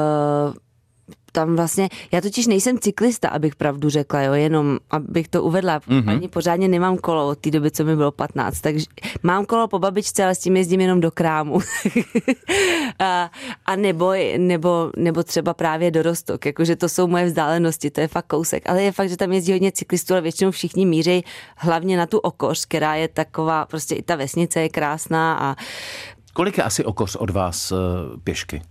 tam 1.33 1.57
vlastně, 1.57 1.88
já 2.12 2.21
totiž 2.21 2.47
nejsem 2.47 2.79
cyklista, 2.79 3.29
abych 3.29 3.57
pravdu 3.57 3.90
řekla, 3.90 4.23
jo, 4.23 4.33
jenom 4.33 4.79
abych 4.90 5.29
to 5.29 5.43
uvedla, 5.43 5.79
mm-hmm. 5.79 6.11
ani 6.11 6.29
pořádně 6.29 6.69
nemám 6.69 6.99
kolo 6.99 7.29
od 7.29 7.38
té 7.38 7.51
doby, 7.51 7.71
co 7.71 7.85
mi 7.85 7.97
bylo 7.97 8.12
15, 8.12 8.61
takže 8.61 8.87
mám 9.23 9.47
kolo 9.47 9.69
po 9.69 9.79
babičce, 9.79 10.25
ale 10.25 10.35
s 10.35 10.38
tím 10.38 10.57
jezdím 10.57 10.81
jenom 10.81 11.01
do 11.01 11.11
krámu. 11.11 11.61
a, 12.99 13.31
a 13.66 13.77
nebo, 13.77 14.12
nebo, 14.38 14.90
nebo 14.97 15.23
třeba 15.23 15.55
právě 15.55 15.90
do 15.90 16.03
Rostok, 16.03 16.47
jakože 16.47 16.77
to 16.77 16.88
jsou 16.88 17.07
moje 17.07 17.25
vzdálenosti, 17.25 17.90
to 17.90 18.01
je 18.01 18.09
fakt 18.09 18.27
kousek, 18.27 18.69
ale 18.69 18.83
je 18.83 18.93
fakt, 18.93 19.09
že 19.09 19.16
tam 19.16 19.33
jezdí 19.33 19.53
hodně 19.53 19.73
cyklistů, 19.73 20.14
ale 20.14 20.21
většinou 20.21 20.51
všichni 20.51 20.87
míří 20.87 21.25
hlavně 21.57 21.97
na 21.97 22.07
tu 22.07 22.19
Okoř, 22.19 22.64
která 22.64 22.95
je 22.95 23.09
taková, 23.09 23.64
prostě 23.64 23.95
i 23.95 24.03
ta 24.03 24.16
vesnice 24.16 24.61
je 24.61 24.69
krásná 24.69 25.38
a 25.40 25.57
Kolik 26.33 26.59
je 26.59 26.64
asi 26.64 26.85
Okoř 26.85 27.16
od 27.16 27.31
vás 27.31 27.73
uh, 27.73 27.79
pěšky? 28.25 28.62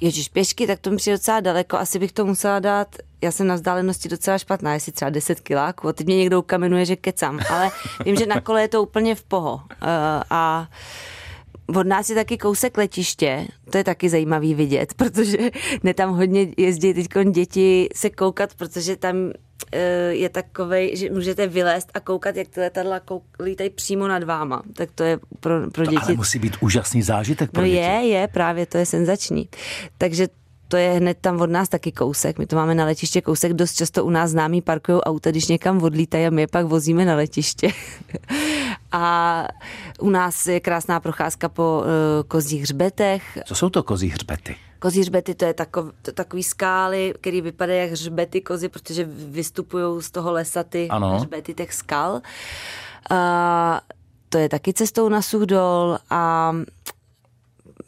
Ježíš, 0.00 0.28
pěšky, 0.28 0.66
tak 0.66 0.78
to 0.78 0.90
mi 0.90 0.96
přijde 0.96 1.16
docela 1.16 1.40
daleko, 1.40 1.76
asi 1.76 1.98
bych 1.98 2.12
to 2.12 2.26
musela 2.26 2.58
dát 2.58 2.96
já 3.22 3.32
jsem 3.32 3.46
na 3.46 3.54
vzdálenosti 3.54 4.08
docela 4.08 4.38
špatná, 4.38 4.74
jestli 4.74 4.92
třeba 4.92 5.10
10 5.10 5.40
kiláků 5.40 5.88
a 5.88 5.92
teď 5.92 6.06
mě 6.06 6.16
někdo 6.16 6.38
ukamenuje, 6.38 6.84
že 6.84 6.96
kecám, 6.96 7.40
ale 7.50 7.70
vím, 8.04 8.16
že 8.16 8.26
na 8.26 8.40
kole 8.40 8.62
je 8.62 8.68
to 8.68 8.82
úplně 8.82 9.14
v 9.14 9.22
poho. 9.22 9.54
Uh, 9.54 9.60
a 10.30 10.68
od 11.76 11.86
nás 11.86 12.08
je 12.10 12.14
taky 12.14 12.38
kousek 12.38 12.76
letiště, 12.76 13.46
to 13.70 13.78
je 13.78 13.84
taky 13.84 14.08
zajímavý 14.08 14.54
vidět, 14.54 14.94
protože 14.96 15.38
ne 15.82 15.94
tam 15.94 16.10
hodně 16.16 16.46
jezdí 16.56 16.94
teď 16.94 17.06
děti 17.30 17.88
se 17.94 18.10
koukat, 18.10 18.54
protože 18.54 18.96
tam 18.96 19.16
je 20.10 20.28
takovej, 20.28 20.96
že 20.96 21.10
můžete 21.10 21.46
vylézt 21.46 21.90
a 21.94 22.00
koukat, 22.00 22.36
jak 22.36 22.48
ty 22.48 22.60
letadla 22.60 23.00
lítají 23.44 23.70
přímo 23.70 24.08
nad 24.08 24.22
váma. 24.22 24.62
Tak 24.72 24.88
to 24.94 25.02
je 25.02 25.18
pro, 25.40 25.70
pro 25.70 25.84
to 25.84 25.90
děti. 25.90 26.02
Ale 26.04 26.14
musí 26.14 26.38
být 26.38 26.56
úžasný 26.60 27.02
zážitek 27.02 27.50
pro 27.50 27.62
no 27.62 27.68
děti. 27.68 27.80
je, 27.80 28.08
je, 28.08 28.28
právě 28.28 28.66
to 28.66 28.78
je 28.78 28.86
senzační. 28.86 29.48
Takže 29.98 30.28
to 30.68 30.76
je 30.76 30.90
hned 30.90 31.18
tam 31.20 31.40
od 31.40 31.50
nás 31.50 31.68
taky 31.68 31.92
kousek. 31.92 32.38
My 32.38 32.46
to 32.46 32.56
máme 32.56 32.74
na 32.74 32.84
letiště 32.84 33.20
kousek, 33.20 33.52
dost 33.52 33.74
často 33.74 34.04
u 34.04 34.10
nás 34.10 34.30
známí 34.30 34.62
parkují 34.62 35.00
auta, 35.00 35.30
když 35.30 35.48
někam 35.48 35.82
odlítají 35.82 36.26
a 36.26 36.30
my 36.30 36.42
je 36.42 36.46
pak 36.46 36.66
vozíme 36.66 37.04
na 37.04 37.16
letiště. 37.16 37.72
a 38.92 39.44
u 40.00 40.10
nás 40.10 40.46
je 40.46 40.60
krásná 40.60 41.00
procházka 41.00 41.48
po 41.48 41.82
uh, 41.82 42.28
kozích 42.28 42.62
hřbetech. 42.62 43.38
Co 43.44 43.54
jsou 43.54 43.70
to 43.70 43.82
kozí 43.82 44.08
hřbety? 44.08 44.56
Kozí 44.78 45.00
hřbety 45.00 45.34
to 45.34 45.44
je 45.44 45.54
takov, 45.54 45.86
to, 46.02 46.12
takový 46.12 46.42
skály, 46.42 47.14
které 47.20 47.40
vypadají 47.40 47.80
jak 47.80 47.90
hřbety 47.90 48.40
kozy, 48.40 48.68
protože 48.68 49.04
vystupují 49.10 50.02
z 50.02 50.10
toho 50.10 50.32
lesa 50.32 50.62
ty 50.62 50.88
ano. 50.88 51.18
hřbety 51.18 51.54
těch 51.54 51.74
skal. 51.74 52.12
Uh, 53.10 53.18
to 54.28 54.38
je 54.38 54.48
taky 54.48 54.72
cestou 54.72 55.08
na 55.08 55.22
Suchdol 55.22 55.98
a 56.10 56.52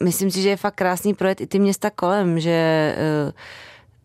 myslím 0.03 0.31
si, 0.31 0.41
že 0.41 0.49
je 0.49 0.57
fakt 0.57 0.75
krásný 0.75 1.13
projet 1.13 1.41
i 1.41 1.47
ty 1.47 1.59
města 1.59 1.89
kolem, 1.89 2.39
že 2.39 2.95
uh, 3.25 3.31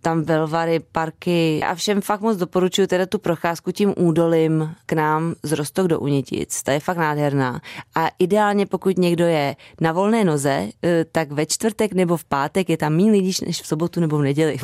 tam 0.07 0.23
velvary, 0.23 0.81
parky 0.93 1.61
a 1.67 1.75
všem 1.75 2.01
fakt 2.01 2.21
moc 2.21 2.37
doporučuji 2.37 2.87
teda 2.87 3.07
tu 3.07 3.19
procházku 3.19 3.73
tím 3.73 3.95
údolím 3.97 4.75
k 4.87 4.93
nám 4.93 5.35
z 5.43 5.53
Rostok 5.53 5.89
do 5.89 6.01
Unitic. 6.01 6.63
Ta 6.63 6.73
je 6.73 6.81
fakt 6.81 6.97
nádherná. 6.97 7.61
A 7.95 8.09
ideálně 8.19 8.67
pokud 8.67 8.99
někdo 8.99 9.27
je 9.27 9.57
na 9.81 9.93
volné 9.93 10.25
noze, 10.25 10.69
eh, 10.83 11.05
tak 11.13 11.33
ve 11.33 11.47
čtvrtek 11.47 11.93
nebo 11.93 12.17
v 12.17 12.25
pátek 12.25 12.71
je 12.71 12.77
tam 12.77 12.93
méně 12.93 13.11
lidí 13.11 13.33
než 13.47 13.63
v 13.63 13.67
sobotu 13.67 14.01
nebo 14.01 14.19
v 14.19 14.23
neděli. 14.23 14.57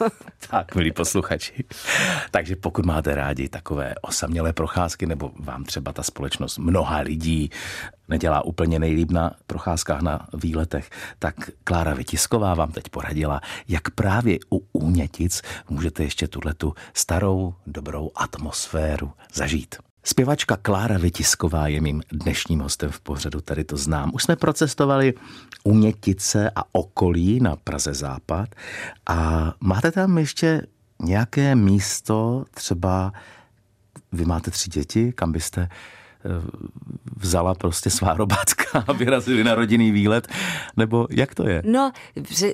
tak, 0.50 0.74
milí 0.74 0.92
posluchači. 0.92 1.64
Takže 2.30 2.56
pokud 2.56 2.86
máte 2.86 3.14
rádi 3.14 3.48
takové 3.48 3.94
osamělé 4.02 4.52
procházky 4.52 5.06
nebo 5.06 5.30
vám 5.38 5.64
třeba 5.64 5.92
ta 5.92 6.02
společnost 6.02 6.58
mnoha 6.58 6.98
lidí 6.98 7.50
nedělá 8.08 8.44
úplně 8.44 8.78
nejlíp 8.78 9.10
na 9.10 9.30
procházkách 9.46 10.00
na 10.02 10.26
výletech, 10.34 10.90
tak 11.18 11.34
Klára 11.64 11.94
Vytisková 11.94 12.54
vám 12.54 12.72
teď 12.72 12.88
poradila, 12.88 13.40
jak 13.68 13.90
právě 13.90 14.38
u 14.52 14.66
Únětic 14.72 15.42
můžete 15.68 16.02
ještě 16.02 16.28
tuhle 16.28 16.54
tu 16.54 16.74
starou, 16.94 17.54
dobrou 17.66 18.10
atmosféru 18.14 19.12
zažít. 19.34 19.76
Zpěvačka 20.04 20.56
Klára 20.56 20.98
Vytisková 20.98 21.68
je 21.68 21.80
mým 21.80 22.02
dnešním 22.12 22.60
hostem 22.60 22.90
v 22.90 23.00
pořadu, 23.00 23.40
tady 23.40 23.64
to 23.64 23.76
znám. 23.76 24.10
Už 24.14 24.22
jsme 24.22 24.36
procestovali 24.36 25.14
Unětice 25.64 26.50
a 26.56 26.62
okolí 26.72 27.40
na 27.40 27.56
Praze 27.56 27.94
Západ 27.94 28.48
a 29.06 29.52
máte 29.60 29.92
tam 29.92 30.18
ještě 30.18 30.66
nějaké 31.02 31.54
místo, 31.54 32.44
třeba 32.50 33.12
vy 34.12 34.24
máte 34.24 34.50
tři 34.50 34.70
děti, 34.70 35.12
kam 35.12 35.32
byste 35.32 35.68
vzala 37.16 37.54
prostě 37.54 37.90
svá 37.90 38.14
robátka 38.14 38.84
a 38.86 38.92
vyrazili 38.92 39.44
na 39.44 39.54
rodinný 39.54 39.90
výlet, 39.92 40.28
nebo 40.76 41.06
jak 41.10 41.34
to 41.34 41.48
je? 41.48 41.62
No, 41.66 41.92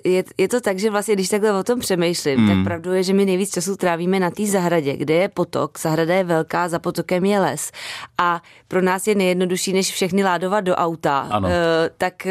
je, 0.04 0.24
je 0.38 0.48
to 0.48 0.60
tak, 0.60 0.78
že 0.78 0.90
vlastně, 0.90 1.14
když 1.14 1.28
takhle 1.28 1.52
o 1.52 1.62
tom 1.62 1.80
přemýšlím, 1.80 2.40
mm. 2.40 2.46
tak 2.46 2.54
hmm. 2.54 2.64
pravdu 2.64 2.92
je, 2.92 3.02
že 3.02 3.12
my 3.12 3.24
nejvíc 3.24 3.50
času 3.50 3.76
trávíme 3.76 4.20
na 4.20 4.30
té 4.30 4.46
zahradě, 4.46 4.96
kde 4.96 5.14
je 5.14 5.28
potok, 5.28 5.78
zahrada 5.78 6.14
je 6.14 6.24
velká, 6.24 6.68
za 6.68 6.78
potokem 6.78 7.24
je 7.24 7.40
les 7.40 7.72
a 8.18 8.42
pro 8.68 8.82
nás 8.82 9.06
je 9.06 9.14
nejjednodušší, 9.14 9.72
než 9.72 9.92
všechny 9.92 10.24
ládovat 10.24 10.64
do 10.64 10.74
auta, 10.74 11.18
ano. 11.30 11.48
Uh, 11.48 11.54
tak, 11.98 12.14
uh, 12.26 12.30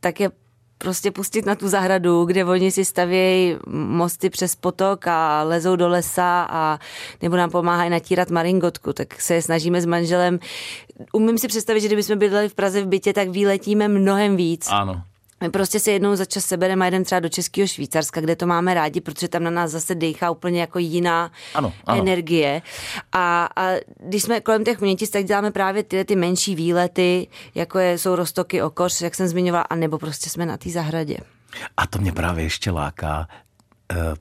tak 0.00 0.20
je 0.20 0.30
prostě 0.84 1.10
pustit 1.10 1.46
na 1.46 1.54
tu 1.54 1.68
zahradu, 1.68 2.24
kde 2.24 2.44
oni 2.44 2.70
si 2.70 2.84
stavějí 2.84 3.56
mosty 3.66 4.30
přes 4.30 4.54
potok 4.54 5.06
a 5.06 5.42
lezou 5.42 5.76
do 5.76 5.88
lesa 5.88 6.46
a 6.50 6.78
nebo 7.22 7.36
nám 7.36 7.50
pomáhají 7.50 7.90
natírat 7.90 8.30
maringotku, 8.30 8.92
tak 8.92 9.20
se 9.20 9.42
snažíme 9.42 9.80
s 9.80 9.86
manželem. 9.86 10.38
Umím 11.12 11.38
si 11.38 11.48
představit, 11.48 11.80
že 11.80 11.86
kdybychom 11.86 12.18
bydleli 12.18 12.48
v 12.48 12.54
Praze 12.54 12.82
v 12.82 12.86
bytě, 12.86 13.12
tak 13.12 13.28
výletíme 13.28 13.88
mnohem 13.88 14.36
víc. 14.36 14.68
Ano. 14.70 15.02
My 15.40 15.50
prostě 15.50 15.80
se 15.80 15.90
jednou 15.90 16.16
za 16.16 16.24
čas 16.24 16.44
sebereme 16.44 16.86
a 16.86 16.90
jdeme 16.90 17.04
třeba 17.04 17.20
do 17.20 17.28
Českého 17.28 17.66
Švýcarska, 17.66 18.20
kde 18.20 18.36
to 18.36 18.46
máme 18.46 18.74
rádi, 18.74 19.00
protože 19.00 19.28
tam 19.28 19.42
na 19.42 19.50
nás 19.50 19.70
zase 19.70 19.94
dechá 19.94 20.30
úplně 20.30 20.60
jako 20.60 20.78
jiná 20.78 21.32
ano, 21.54 21.72
ano. 21.86 22.02
energie. 22.02 22.62
A, 23.12 23.48
a 23.56 23.70
když 24.00 24.22
jsme 24.22 24.40
kolem 24.40 24.64
těch 24.64 24.80
mětic, 24.80 25.10
tak 25.10 25.24
děláme 25.24 25.50
právě 25.50 25.82
tyhle 25.82 26.04
ty 26.04 26.16
menší 26.16 26.54
výlety, 26.54 27.28
jako 27.54 27.78
je, 27.78 27.98
jsou 27.98 28.16
Rostoky, 28.16 28.62
Okoř, 28.62 29.00
jak 29.00 29.14
jsem 29.14 29.28
zmiňovala, 29.28 29.62
anebo 29.70 29.98
prostě 29.98 30.30
jsme 30.30 30.46
na 30.46 30.56
té 30.56 30.70
zahradě. 30.70 31.16
A 31.76 31.86
to 31.86 31.98
mě 31.98 32.12
právě 32.12 32.44
ještě 32.44 32.70
láká. 32.70 33.28
Uh 33.92 34.14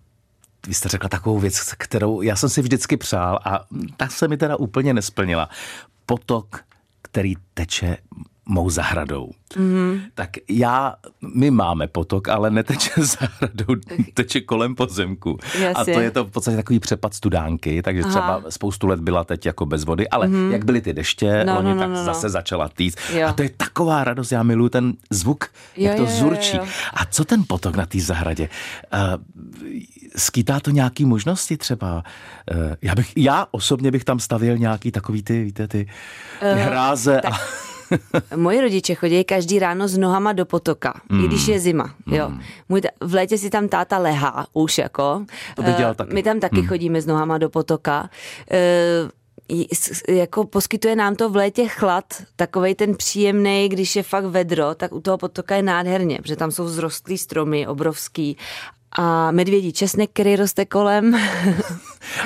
vy 0.67 0.73
jste 0.73 0.89
řekla 0.89 1.09
takovou 1.09 1.39
věc, 1.39 1.73
kterou 1.77 2.21
já 2.21 2.35
jsem 2.35 2.49
si 2.49 2.61
vždycky 2.61 2.97
přál 2.97 3.39
a 3.45 3.65
ta 3.97 4.07
se 4.07 4.27
mi 4.27 4.37
teda 4.37 4.55
úplně 4.55 4.93
nesplnila. 4.93 5.49
Potok, 6.05 6.63
který 7.01 7.33
teče 7.53 7.97
mou 8.49 8.69
zahradou. 8.69 9.31
Mm-hmm. 9.55 10.01
Tak 10.15 10.29
já, 10.49 10.95
my 11.35 11.51
máme 11.51 11.87
potok, 11.87 12.29
ale 12.29 12.49
neteče 12.49 12.91
zahradou, 12.97 13.75
teče 14.13 14.41
kolem 14.41 14.75
pozemku. 14.75 15.37
Jasně. 15.59 15.93
A 15.93 15.95
to 15.95 16.01
je 16.01 16.11
to 16.11 16.25
v 16.25 16.31
podstatě 16.31 16.57
takový 16.57 16.79
přepad 16.79 17.13
studánky, 17.13 17.81
takže 17.81 18.01
Aha. 18.01 18.09
třeba 18.09 18.43
spoustu 18.49 18.87
let 18.87 18.99
byla 18.99 19.23
teď 19.23 19.45
jako 19.45 19.65
bez 19.65 19.83
vody, 19.83 20.09
ale 20.09 20.27
mm-hmm. 20.27 20.51
jak 20.51 20.65
byly 20.65 20.81
ty 20.81 20.93
deště, 20.93 21.43
no, 21.43 21.59
oni 21.59 21.69
no, 21.69 21.75
no, 21.75 21.81
tak 21.81 21.89
no, 21.89 21.95
no. 21.95 22.03
zase 22.03 22.29
začala 22.29 22.69
týct. 22.69 22.97
Jo. 23.13 23.27
A 23.27 23.33
to 23.33 23.43
je 23.43 23.49
taková 23.49 24.03
radost, 24.03 24.31
já 24.31 24.43
miluji 24.43 24.69
ten 24.69 24.93
zvuk, 25.09 25.45
jo, 25.77 25.87
jak 25.87 25.95
to 25.95 26.03
jo, 26.03 26.09
zurčí. 26.09 26.57
Jo, 26.57 26.63
jo. 26.63 26.69
A 26.93 27.05
co 27.05 27.25
ten 27.25 27.43
potok 27.47 27.75
na 27.75 27.85
té 27.85 27.99
zahradě? 27.99 28.49
Uh, 28.93 29.23
skýtá 30.15 30.59
to 30.59 30.71
nějaký 30.71 31.05
možnosti 31.05 31.57
třeba? 31.57 32.03
Uh, 32.51 32.75
já, 32.81 32.95
bych, 32.95 33.13
já 33.17 33.45
osobně 33.51 33.91
bych 33.91 34.03
tam 34.03 34.19
stavil 34.19 34.57
nějaký 34.57 34.91
takový 34.91 35.23
ty, 35.23 35.43
víte, 35.43 35.67
ty, 35.67 35.85
ty 36.39 36.51
uh, 36.53 36.59
hráze. 36.59 37.19
Tak. 37.23 37.33
A 37.33 37.37
Moji 38.35 38.61
rodiče 38.61 38.95
chodí 38.95 39.23
každý 39.23 39.59
ráno 39.59 39.87
s 39.87 39.97
nohama 39.97 40.33
do 40.33 40.45
potoka, 40.45 41.01
mm. 41.09 41.23
i 41.23 41.27
když 41.27 41.47
je 41.47 41.59
zima. 41.59 41.95
Mm. 42.05 42.13
Jo. 42.13 42.31
Můj, 42.69 42.81
v 43.01 43.13
létě 43.13 43.37
si 43.37 43.49
tam 43.49 43.67
táta 43.67 43.97
lehá 43.97 44.47
už 44.53 44.77
jako. 44.77 45.25
To 45.55 45.63
by 45.63 45.73
dělal 45.73 45.95
taky. 45.95 46.13
My 46.13 46.23
tam 46.23 46.39
taky 46.39 46.61
mm. 46.61 46.67
chodíme 46.67 47.01
s 47.01 47.05
nohama 47.05 47.37
do 47.37 47.49
potoka. 47.49 48.09
Uh, 48.51 49.09
jako 50.07 50.45
poskytuje 50.45 50.95
nám 50.95 51.15
to 51.15 51.29
v 51.29 51.35
létě 51.35 51.67
chlad, 51.67 52.05
takovej 52.35 52.75
ten 52.75 52.95
příjemný, 52.95 53.69
když 53.69 53.95
je 53.95 54.03
fakt 54.03 54.25
vedro, 54.25 54.75
tak 54.75 54.93
u 54.93 55.01
toho 55.01 55.17
potoka 55.17 55.55
je 55.55 55.63
nádherně, 55.63 56.19
protože 56.21 56.35
tam 56.35 56.51
jsou 56.51 56.67
zrostlý 56.67 57.17
stromy, 57.17 57.67
obrovský 57.67 58.37
a 58.91 59.31
medvědí 59.31 59.73
česnek, 59.73 60.09
který 60.13 60.35
roste 60.35 60.65
kolem. 60.65 61.17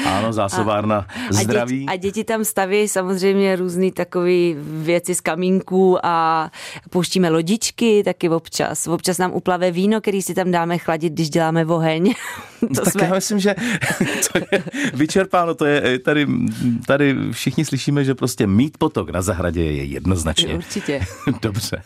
Ano, 0.05 0.33
zásobárna 0.33 1.07
a, 1.29 1.33
zdraví. 1.33 1.75
A 1.75 1.85
děti, 1.85 1.85
a 1.87 1.95
děti 1.95 2.23
tam 2.23 2.45
staví 2.45 2.87
samozřejmě 2.87 3.55
různé 3.55 3.91
takové 3.91 4.53
věci 4.57 5.15
z 5.15 5.21
kamínků 5.21 6.05
a 6.05 6.49
pouštíme 6.89 7.29
lodičky 7.29 8.03
taky 8.03 8.29
občas. 8.29 8.87
Občas 8.87 9.17
nám 9.17 9.33
uplave 9.33 9.71
víno, 9.71 10.01
který 10.01 10.21
si 10.21 10.33
tam 10.33 10.51
dáme 10.51 10.77
chladit, 10.77 11.13
když 11.13 11.29
děláme 11.29 11.65
oheň. 11.65 12.13
to 12.75 12.81
tak 12.81 12.93
jsme... 12.93 13.03
já 13.03 13.13
myslím, 13.13 13.39
že 13.39 13.55
to 14.33 14.39
je 14.51 14.63
vyčerpáno. 14.93 15.55
To 15.55 15.65
je 15.65 15.99
tady, 15.99 16.27
tady 16.87 17.15
všichni 17.31 17.65
slyšíme, 17.65 18.03
že 18.03 18.15
prostě 18.15 18.47
mít 18.47 18.77
potok 18.77 19.09
na 19.09 19.21
zahradě 19.21 19.63
je 19.63 19.83
jednoznačně. 19.83 20.55
Určitě. 20.55 21.01
Dobře. 21.41 21.83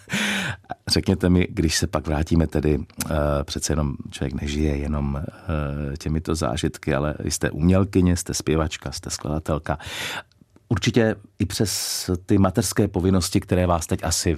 Řekněte 0.88 1.30
mi, 1.30 1.48
když 1.50 1.78
se 1.78 1.88
pak 1.88 2.08
vrátíme 2.08 2.48
tedy, 2.48 2.78
uh, 2.78 2.84
přece 3.44 3.74
jenom 3.74 3.96
člověk 4.12 4.42
nežije 4.42 4.78
jenom 4.78 5.16
uh, 5.16 5.96
těmito 6.00 6.36
zážitky, 6.36 6.94
ale 6.94 7.16
jste 7.24 7.52
umělkyně, 7.52 8.18
jste 8.18 8.34
zpěvačka, 8.34 8.92
jste 8.92 9.10
skladatelka. 9.10 9.78
Určitě 10.69 11.15
i 11.39 11.45
přes 11.45 12.10
ty 12.25 12.38
materské 12.38 12.88
povinnosti, 12.88 13.39
které 13.39 13.67
vás 13.67 13.88
teď 13.88 13.99
asi 14.03 14.38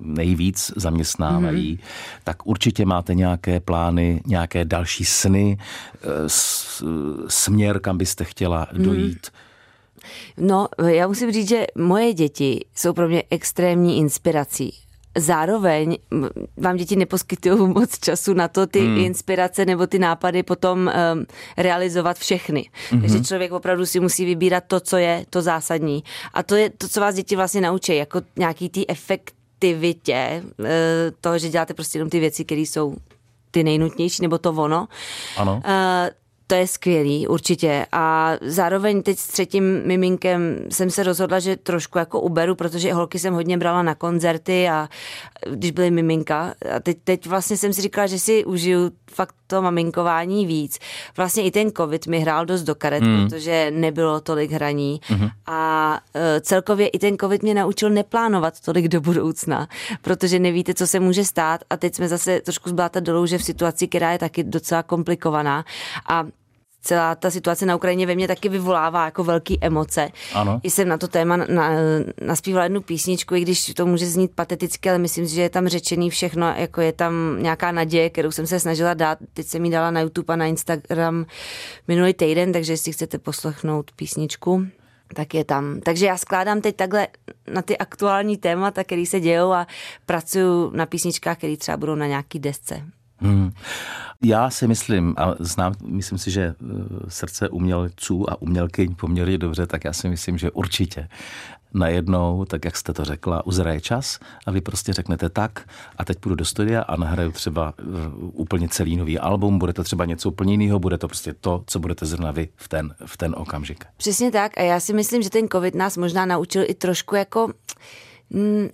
nejvíc 0.00 0.72
zaměstnávají, 0.76 1.76
mm-hmm. 1.76 2.20
tak 2.24 2.46
určitě 2.46 2.86
máte 2.86 3.14
nějaké 3.14 3.60
plány, 3.60 4.20
nějaké 4.26 4.64
další 4.64 5.04
sny, 5.04 5.58
eh, 5.58 6.06
směr, 7.28 7.80
kam 7.80 7.98
byste 7.98 8.24
chtěla 8.24 8.66
mm-hmm. 8.66 8.84
dojít. 8.84 9.26
No, 10.36 10.68
já 10.86 11.06
musím 11.06 11.32
říct, 11.32 11.48
že 11.48 11.66
moje 11.78 12.14
děti 12.14 12.64
jsou 12.74 12.92
pro 12.92 13.08
mě 13.08 13.22
extrémní 13.30 13.98
inspirací 13.98 14.89
zároveň 15.20 15.98
vám 16.56 16.76
děti 16.76 16.96
neposkytují 16.96 17.68
moc 17.74 17.98
času 17.98 18.34
na 18.34 18.48
to 18.48 18.66
ty 18.66 18.80
hmm. 18.80 18.98
inspirace 18.98 19.64
nebo 19.64 19.86
ty 19.86 19.98
nápady 19.98 20.42
potom 20.42 20.78
um, 20.78 21.26
realizovat 21.56 22.18
všechny. 22.18 22.70
Mm-hmm. 22.90 23.00
Takže 23.00 23.24
člověk 23.24 23.52
opravdu 23.52 23.86
si 23.86 24.00
musí 24.00 24.24
vybírat 24.24 24.64
to, 24.66 24.80
co 24.80 24.96
je 24.96 25.24
to 25.30 25.42
zásadní. 25.42 26.04
A 26.34 26.42
to 26.42 26.54
je 26.54 26.70
to, 26.70 26.88
co 26.88 27.00
vás 27.00 27.14
děti 27.14 27.36
vlastně 27.36 27.60
naučí, 27.60 27.96
jako 27.96 28.20
nějaký 28.36 28.68
ty 28.68 28.86
efektivitě 28.88 30.42
uh, 30.44 30.66
toho, 31.20 31.38
že 31.38 31.48
děláte 31.48 31.74
prostě 31.74 31.98
jenom 31.98 32.10
ty 32.10 32.20
věci, 32.20 32.44
které 32.44 32.60
jsou 32.60 32.96
ty 33.50 33.64
nejnutnější, 33.64 34.22
nebo 34.22 34.38
to 34.38 34.50
ono. 34.50 34.88
Ano. 35.36 35.62
Uh, 35.64 36.19
to 36.50 36.56
je 36.56 36.66
skvělý, 36.66 37.28
určitě. 37.28 37.86
A 37.92 38.32
zároveň 38.40 39.02
teď 39.02 39.18
s 39.18 39.26
třetím 39.26 39.82
miminkem 39.86 40.56
jsem 40.70 40.90
se 40.90 41.02
rozhodla, 41.02 41.38
že 41.38 41.56
trošku 41.56 41.98
jako 41.98 42.20
uberu, 42.20 42.54
protože 42.54 42.92
holky 42.92 43.18
jsem 43.18 43.34
hodně 43.34 43.58
brala 43.58 43.82
na 43.82 43.94
koncerty 43.94 44.68
a 44.68 44.88
když 45.50 45.70
byly 45.70 45.90
miminka. 45.90 46.54
A 46.76 46.80
teď, 46.80 46.98
teď 47.04 47.26
vlastně 47.26 47.56
jsem 47.56 47.72
si 47.72 47.82
říkala, 47.82 48.06
že 48.06 48.18
si 48.18 48.44
užiju 48.44 48.90
fakt 49.10 49.34
to 49.46 49.62
maminkování 49.62 50.46
víc. 50.46 50.78
Vlastně 51.16 51.42
i 51.42 51.50
ten 51.50 51.70
covid 51.70 52.06
mi 52.06 52.20
hrál 52.20 52.46
dost 52.46 52.62
do 52.62 52.74
karet, 52.74 53.02
mm. 53.02 53.28
protože 53.28 53.70
nebylo 53.70 54.20
tolik 54.20 54.50
hraní 54.50 55.00
mm-hmm. 55.08 55.30
a 55.46 56.00
e, 56.14 56.40
celkově 56.40 56.88
i 56.88 56.98
ten 56.98 57.16
covid 57.16 57.42
mě 57.42 57.54
naučil 57.54 57.90
neplánovat 57.90 58.60
tolik 58.60 58.88
do 58.88 59.00
budoucna, 59.00 59.68
protože 60.02 60.38
nevíte, 60.38 60.74
co 60.74 60.86
se 60.86 61.00
může 61.00 61.24
stát 61.24 61.60
a 61.70 61.76
teď 61.76 61.94
jsme 61.94 62.08
zase 62.08 62.40
trošku 62.40 62.68
zblátat 62.68 63.04
dolů, 63.04 63.26
že 63.26 63.38
v 63.38 63.44
situaci, 63.44 63.88
která 63.88 64.12
je 64.12 64.18
taky 64.18 64.44
docela 64.44 64.82
komplikovaná 64.82 65.64
a 66.08 66.24
celá 66.82 67.14
ta 67.14 67.30
situace 67.30 67.66
na 67.66 67.76
Ukrajině 67.76 68.06
ve 68.06 68.14
mně 68.14 68.28
taky 68.28 68.48
vyvolává 68.48 69.04
jako 69.04 69.24
velké 69.24 69.54
emoce. 69.60 70.08
Ano. 70.34 70.60
Jsem 70.64 70.88
na 70.88 70.98
to 70.98 71.08
téma 71.08 71.36
na, 71.36 71.70
naspívala 72.20 72.64
jednu 72.64 72.80
písničku, 72.80 73.34
i 73.34 73.40
když 73.40 73.74
to 73.74 73.86
může 73.86 74.06
znít 74.06 74.30
pateticky, 74.34 74.90
ale 74.90 74.98
myslím 74.98 75.28
si, 75.28 75.34
že 75.34 75.42
je 75.42 75.50
tam 75.50 75.68
řečený 75.68 76.10
všechno, 76.10 76.54
jako 76.56 76.80
je 76.80 76.92
tam 76.92 77.36
nějaká 77.42 77.72
naděje, 77.72 78.10
kterou 78.10 78.30
jsem 78.30 78.46
se 78.46 78.60
snažila 78.60 78.94
dát. 78.94 79.18
Teď 79.34 79.46
jsem 79.46 79.62
mi 79.62 79.70
dala 79.70 79.90
na 79.90 80.00
YouTube 80.00 80.34
a 80.34 80.36
na 80.36 80.46
Instagram 80.46 81.26
minulý 81.88 82.14
týden, 82.14 82.52
takže 82.52 82.72
jestli 82.72 82.92
chcete 82.92 83.18
poslechnout 83.18 83.90
písničku, 83.96 84.66
tak 85.14 85.34
je 85.34 85.44
tam. 85.44 85.80
Takže 85.80 86.06
já 86.06 86.16
skládám 86.16 86.60
teď 86.60 86.76
takhle 86.76 87.08
na 87.52 87.62
ty 87.62 87.78
aktuální 87.78 88.36
témata, 88.36 88.84
které 88.84 89.06
se 89.06 89.20
dějou 89.20 89.52
a 89.52 89.66
pracuji 90.06 90.70
na 90.74 90.86
písničkách, 90.86 91.38
které 91.38 91.56
třeba 91.56 91.76
budou 91.76 91.94
na 91.94 92.06
nějaký 92.06 92.38
desce. 92.38 92.82
Hmm. 93.20 93.50
Já 94.24 94.50
si 94.50 94.68
myslím, 94.68 95.14
a 95.16 95.34
znám, 95.38 95.74
myslím 95.84 96.18
si, 96.18 96.30
že 96.30 96.42
eh, 96.42 96.54
srdce 97.08 97.48
umělců 97.48 98.30
a 98.30 98.42
umělkyň 98.42 98.94
poměrně 98.94 99.38
dobře, 99.38 99.66
tak 99.66 99.84
já 99.84 99.92
si 99.92 100.08
myslím, 100.08 100.38
že 100.38 100.50
určitě 100.50 101.08
najednou, 101.74 102.44
tak 102.44 102.64
jak 102.64 102.76
jste 102.76 102.92
to 102.92 103.04
řekla, 103.04 103.46
uzraje 103.46 103.80
čas 103.80 104.18
a 104.46 104.50
vy 104.50 104.60
prostě 104.60 104.92
řeknete 104.92 105.28
tak 105.28 105.68
a 105.96 106.04
teď 106.04 106.18
půjdu 106.18 106.34
do 106.34 106.44
studia 106.44 106.82
a 106.82 106.96
nahraju 106.96 107.32
třeba 107.32 107.74
eh, 107.78 107.82
úplně 108.16 108.68
celý 108.68 108.96
nový 108.96 109.18
album, 109.18 109.58
bude 109.58 109.72
to 109.72 109.84
třeba 109.84 110.04
něco 110.04 110.28
úplně 110.28 110.52
jiného, 110.52 110.78
bude 110.78 110.98
to 110.98 111.08
prostě 111.08 111.34
to, 111.34 111.64
co 111.66 111.78
budete 111.78 112.06
zrovna 112.06 112.30
vy 112.30 112.48
v 112.56 112.68
ten, 112.68 112.94
v 113.06 113.16
ten 113.16 113.34
okamžik. 113.38 113.84
Přesně 113.96 114.30
tak 114.30 114.58
a 114.58 114.62
já 114.62 114.80
si 114.80 114.92
myslím, 114.92 115.22
že 115.22 115.30
ten 115.30 115.48
covid 115.48 115.74
nás 115.74 115.96
možná 115.96 116.26
naučil 116.26 116.64
i 116.66 116.74
trošku 116.74 117.14
jako 117.14 117.52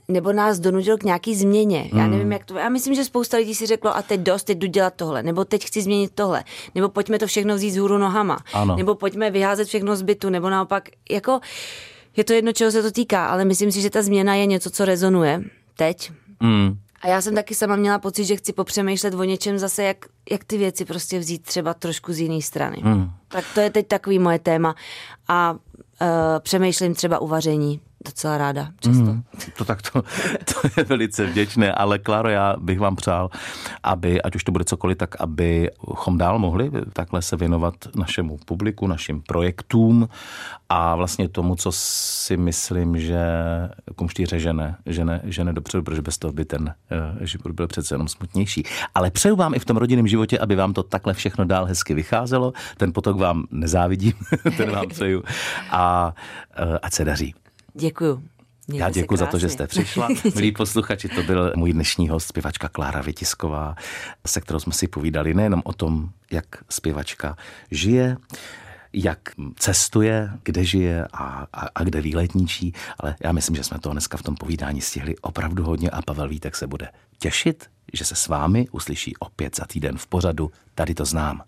nebo 0.08 0.32
nás 0.32 0.58
donutil 0.58 0.98
k 0.98 1.02
nějaký 1.02 1.34
změně. 1.34 1.90
Já 1.94 2.02
hmm. 2.02 2.10
nevím, 2.10 2.32
jak 2.32 2.44
to. 2.44 2.56
Já 2.56 2.68
myslím, 2.68 2.94
že 2.94 3.04
spousta 3.04 3.36
lidí 3.36 3.54
si 3.54 3.66
řeklo, 3.66 3.96
a 3.96 4.02
teď 4.02 4.20
dost, 4.20 4.44
teď 4.44 4.58
jdu 4.58 4.66
dělat 4.66 4.94
tohle, 4.96 5.22
nebo 5.22 5.44
teď 5.44 5.64
chci 5.64 5.82
změnit 5.82 6.10
tohle, 6.14 6.44
nebo 6.74 6.88
pojďme 6.88 7.18
to 7.18 7.26
všechno 7.26 7.54
vzít 7.54 7.70
z 7.70 7.76
hůru 7.76 7.98
nohama, 7.98 8.38
ano. 8.52 8.76
nebo 8.76 8.94
pojďme 8.94 9.30
vyházet 9.30 9.68
všechno 9.68 9.96
z 9.96 10.02
bytu, 10.02 10.30
nebo 10.30 10.50
naopak, 10.50 10.88
jako 11.10 11.40
je 12.16 12.24
to 12.24 12.32
jedno, 12.32 12.52
čeho 12.52 12.70
se 12.70 12.82
to 12.82 12.90
týká, 12.90 13.26
ale 13.26 13.44
myslím 13.44 13.72
si, 13.72 13.80
že 13.80 13.90
ta 13.90 14.02
změna 14.02 14.34
je 14.34 14.46
něco, 14.46 14.70
co 14.70 14.84
rezonuje 14.84 15.42
teď. 15.76 16.12
Hmm. 16.40 16.78
A 17.02 17.08
já 17.08 17.20
jsem 17.20 17.34
taky 17.34 17.54
sama 17.54 17.76
měla 17.76 17.98
pocit, 17.98 18.24
že 18.24 18.36
chci 18.36 18.52
popřemýšlet 18.52 19.14
o 19.14 19.24
něčem 19.24 19.58
zase, 19.58 19.84
jak, 19.84 19.96
jak 20.30 20.44
ty 20.44 20.58
věci 20.58 20.84
prostě 20.84 21.18
vzít 21.18 21.42
třeba 21.42 21.74
trošku 21.74 22.12
z 22.12 22.18
jiné 22.18 22.42
strany. 22.42 22.76
Hmm. 22.82 23.10
Tak 23.28 23.44
to 23.54 23.60
je 23.60 23.70
teď 23.70 23.86
takový 23.86 24.18
moje 24.18 24.38
téma. 24.38 24.74
A 25.28 25.52
uh, 25.52 25.58
přemýšlím 26.38 26.94
třeba 26.94 27.18
uvaření 27.18 27.80
docela 28.06 28.38
ráda 28.38 28.68
často. 28.80 29.02
Mm, 29.02 29.22
to 29.56 29.64
tak 29.64 29.82
to, 29.82 30.02
to 30.44 30.68
je 30.76 30.84
velice 30.84 31.26
vděčné, 31.26 31.72
ale 31.72 31.98
Klaro, 31.98 32.28
já 32.28 32.56
bych 32.58 32.78
vám 32.78 32.96
přál, 32.96 33.30
aby, 33.82 34.22
ať 34.22 34.36
už 34.36 34.44
to 34.44 34.52
bude 34.52 34.64
cokoliv, 34.64 34.98
tak 34.98 35.20
abychom 35.20 36.18
dál 36.18 36.38
mohli 36.38 36.70
takhle 36.92 37.22
se 37.22 37.36
věnovat 37.36 37.74
našemu 37.94 38.38
publiku, 38.44 38.86
našim 38.86 39.22
projektům 39.22 40.08
a 40.68 40.94
vlastně 40.96 41.28
tomu, 41.28 41.56
co 41.56 41.72
si 41.72 42.36
myslím, 42.36 43.00
že 43.00 43.18
kumštýře 43.96 44.38
žene, 44.38 44.76
žene, 44.86 45.20
žene 45.24 45.52
dopředu, 45.52 45.82
protože 45.82 46.02
bez 46.02 46.18
toho 46.18 46.32
by 46.32 46.44
ten 46.44 46.62
uh, 46.62 47.26
život 47.26 47.52
byl 47.52 47.66
přece 47.66 47.94
jenom 47.94 48.08
smutnější. 48.08 48.62
Ale 48.94 49.10
přeju 49.10 49.36
vám 49.36 49.54
i 49.54 49.58
v 49.58 49.64
tom 49.64 49.76
rodinném 49.76 50.06
životě, 50.06 50.38
aby 50.38 50.56
vám 50.56 50.72
to 50.72 50.82
takhle 50.82 51.14
všechno 51.14 51.44
dál 51.44 51.64
hezky 51.64 51.94
vycházelo. 51.94 52.52
Ten 52.76 52.92
potok 52.92 53.18
vám 53.18 53.46
nezávidím, 53.50 54.12
ten 54.56 54.70
vám 54.70 54.88
přeju 54.88 55.22
a 55.70 56.14
uh, 56.60 56.76
ať 56.82 56.92
se 56.92 57.04
daří. 57.04 57.34
Děkuju. 57.78 58.22
Mějte 58.68 58.84
Já 58.84 58.90
děkuji 58.90 59.16
za 59.16 59.26
to, 59.26 59.38
že 59.38 59.48
jste 59.48 59.66
přišla. 59.66 60.08
Milí 60.34 60.52
posluchači, 60.52 61.08
to 61.08 61.22
byl 61.22 61.52
můj 61.56 61.72
dnešní 61.72 62.08
host, 62.08 62.28
zpěvačka 62.28 62.68
Klára 62.68 63.02
Vytisková, 63.02 63.74
se 64.26 64.40
kterou 64.40 64.58
jsme 64.58 64.72
si 64.72 64.88
povídali 64.88 65.34
nejenom 65.34 65.62
o 65.64 65.72
tom, 65.72 66.10
jak 66.30 66.46
zpěvačka 66.70 67.36
žije, 67.70 68.16
jak 68.92 69.18
cestuje, 69.58 70.30
kde 70.42 70.64
žije 70.64 71.06
a, 71.12 71.46
a, 71.52 71.68
a 71.74 71.84
kde 71.84 72.00
výletničí, 72.00 72.72
ale 72.98 73.16
já 73.24 73.32
myslím, 73.32 73.56
že 73.56 73.64
jsme 73.64 73.78
to 73.78 73.92
dneska 73.92 74.16
v 74.16 74.22
tom 74.22 74.34
povídání 74.34 74.80
stihli 74.80 75.16
opravdu 75.18 75.64
hodně 75.64 75.90
a 75.90 76.02
Pavel 76.02 76.28
Vítek 76.28 76.56
se 76.56 76.66
bude 76.66 76.88
těšit, 77.18 77.70
že 77.92 78.04
se 78.04 78.14
s 78.14 78.28
vámi 78.28 78.66
uslyší 78.72 79.16
opět 79.16 79.56
za 79.56 79.64
týden 79.64 79.98
v 79.98 80.06
pořadu 80.06 80.50
Tady 80.74 80.94
to 80.94 81.04
znám. 81.04 81.42